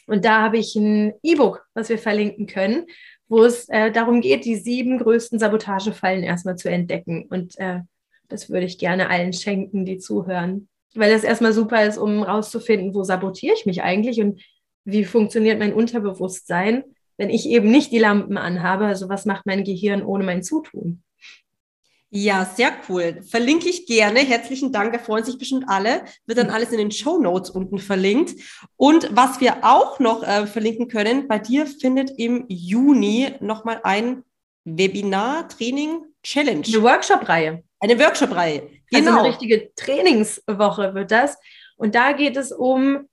[0.07, 2.85] Und da habe ich ein E-Book, was wir verlinken können,
[3.27, 7.25] wo es äh, darum geht, die sieben größten Sabotagefallen erstmal zu entdecken.
[7.29, 7.79] Und äh,
[8.27, 10.67] das würde ich gerne allen schenken, die zuhören.
[10.95, 14.41] Weil das erstmal super ist, um rauszufinden, wo sabotiere ich mich eigentlich und
[14.83, 16.83] wie funktioniert mein Unterbewusstsein
[17.21, 18.85] wenn ich eben nicht die Lampen anhabe.
[18.85, 21.03] Also was macht mein Gehirn ohne mein Zutun?
[22.13, 23.21] Ja, sehr cool.
[23.23, 24.19] Verlinke ich gerne.
[24.19, 24.91] Herzlichen Dank.
[24.91, 26.03] Da freuen sich bestimmt alle.
[26.25, 28.35] Wird dann alles in den Show Notes unten verlinkt.
[28.75, 34.23] Und was wir auch noch äh, verlinken können, bei dir findet im Juni nochmal ein
[34.65, 36.65] Webinar, Training, Challenge.
[36.67, 37.63] Eine Workshop-Reihe.
[37.79, 38.59] Eine Workshop-Reihe.
[38.59, 38.71] Genau.
[38.91, 39.23] Also eine genau.
[39.23, 41.37] richtige Trainingswoche wird das.
[41.77, 43.07] Und da geht es um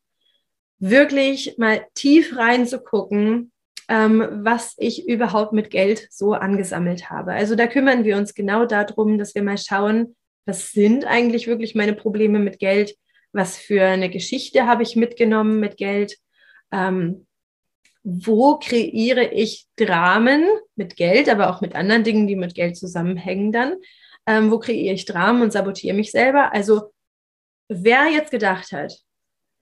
[0.80, 3.52] wirklich mal tief reinzugucken,
[3.88, 7.32] ähm, was ich überhaupt mit Geld so angesammelt habe.
[7.32, 10.14] Also da kümmern wir uns genau darum, dass wir mal schauen,
[10.44, 12.94] was sind eigentlich wirklich meine Probleme mit Geld?
[13.32, 16.16] Was für eine Geschichte habe ich mitgenommen mit Geld?
[16.72, 17.26] Ähm,
[18.02, 23.52] wo kreiere ich Dramen mit Geld, aber auch mit anderen Dingen, die mit Geld zusammenhängen
[23.52, 23.74] dann?
[24.26, 26.52] Ähm, wo kreiere ich Dramen und sabotiere mich selber?
[26.52, 26.92] Also
[27.68, 28.94] wer jetzt gedacht hat,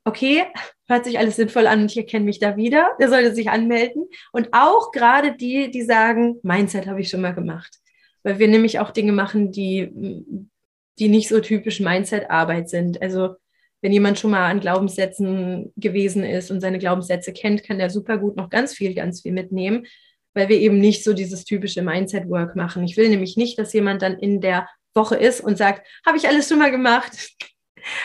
[0.04, 0.44] okay,
[0.88, 4.06] hört sich alles sinnvoll an und ich erkenne mich da wieder, der sollte sich anmelden.
[4.32, 7.78] Und auch gerade die, die sagen, Mindset habe ich schon mal gemacht.
[8.22, 9.90] Weil wir nämlich auch Dinge machen, die,
[10.98, 13.02] die nicht so typisch Mindset-Arbeit sind.
[13.02, 13.36] Also
[13.82, 18.18] wenn jemand schon mal an Glaubenssätzen gewesen ist und seine Glaubenssätze kennt, kann der super
[18.18, 19.86] gut noch ganz viel, ganz viel mitnehmen,
[20.34, 22.84] weil wir eben nicht so dieses typische Mindset-Work machen.
[22.84, 26.26] Ich will nämlich nicht, dass jemand dann in der Woche ist und sagt, habe ich
[26.26, 27.36] alles schon mal gemacht,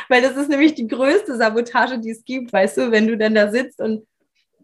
[0.10, 3.36] weil das ist nämlich die größte Sabotage, die es gibt, weißt du, wenn du dann
[3.36, 4.06] da sitzt und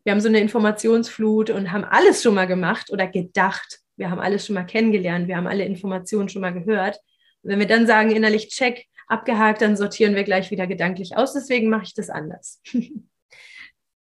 [0.03, 3.80] wir haben so eine Informationsflut und haben alles schon mal gemacht oder gedacht.
[3.97, 6.99] Wir haben alles schon mal kennengelernt, wir haben alle Informationen schon mal gehört.
[7.43, 11.34] Und wenn wir dann sagen, innerlich check, abgehakt, dann sortieren wir gleich wieder gedanklich aus.
[11.34, 12.61] Deswegen mache ich das anders.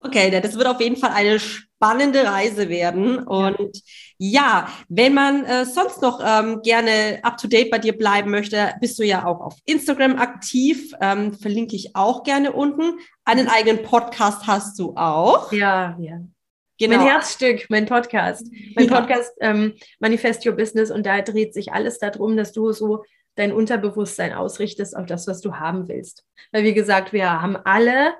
[0.00, 3.18] Okay, das wird auf jeden Fall eine spannende Reise werden.
[3.18, 3.82] Und
[4.18, 9.04] ja, wenn man äh, sonst noch ähm, gerne up-to-date bei dir bleiben möchte, bist du
[9.04, 10.92] ja auch auf Instagram aktiv.
[11.00, 12.98] Ähm, verlinke ich auch gerne unten.
[13.24, 15.50] Einen eigenen Podcast hast du auch.
[15.52, 16.20] Ja, ja.
[16.78, 16.96] Genau.
[16.98, 18.46] Mein Herzstück, mein Podcast.
[18.74, 18.86] Mein.
[18.88, 23.02] Podcast ähm, Manifest Your Business und da dreht sich alles darum, dass du so
[23.34, 26.24] dein Unterbewusstsein ausrichtest auf das, was du haben willst.
[26.52, 28.14] Weil wie gesagt, wir haben alle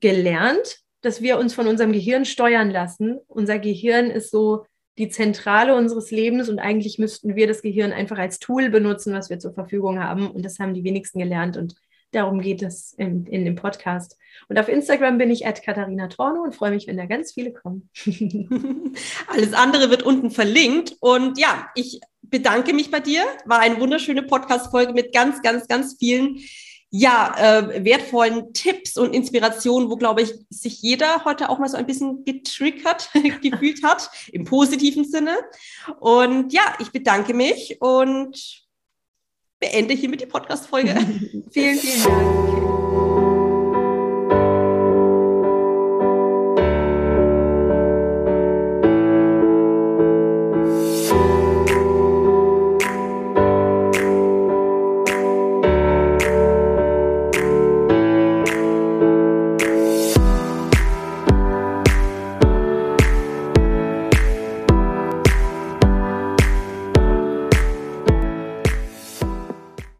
[0.00, 3.18] gelernt, dass wir uns von unserem Gehirn steuern lassen.
[3.26, 4.64] Unser Gehirn ist so
[4.96, 9.28] die Zentrale unseres Lebens und eigentlich müssten wir das Gehirn einfach als Tool benutzen, was
[9.28, 10.30] wir zur Verfügung haben.
[10.30, 11.74] Und das haben die wenigsten gelernt und
[12.12, 14.16] darum geht es in, in dem Podcast.
[14.48, 17.52] Und auf Instagram bin ich at Katharina Torno und freue mich, wenn da ganz viele
[17.52, 17.90] kommen.
[19.28, 20.96] Alles andere wird unten verlinkt.
[21.00, 23.24] Und ja, ich bedanke mich bei dir.
[23.46, 26.38] War eine wunderschöne Podcast-Folge mit ganz, ganz, ganz vielen
[26.96, 31.76] ja, äh, wertvollen Tipps und Inspirationen, wo, glaube ich, sich jeder heute auch mal so
[31.76, 33.10] ein bisschen getriggert
[33.42, 35.36] gefühlt hat, im positiven Sinne.
[35.98, 38.64] Und ja, ich bedanke mich und
[39.58, 40.94] beende hiermit die Podcast-Folge.
[41.50, 43.03] vielen, vielen Dank.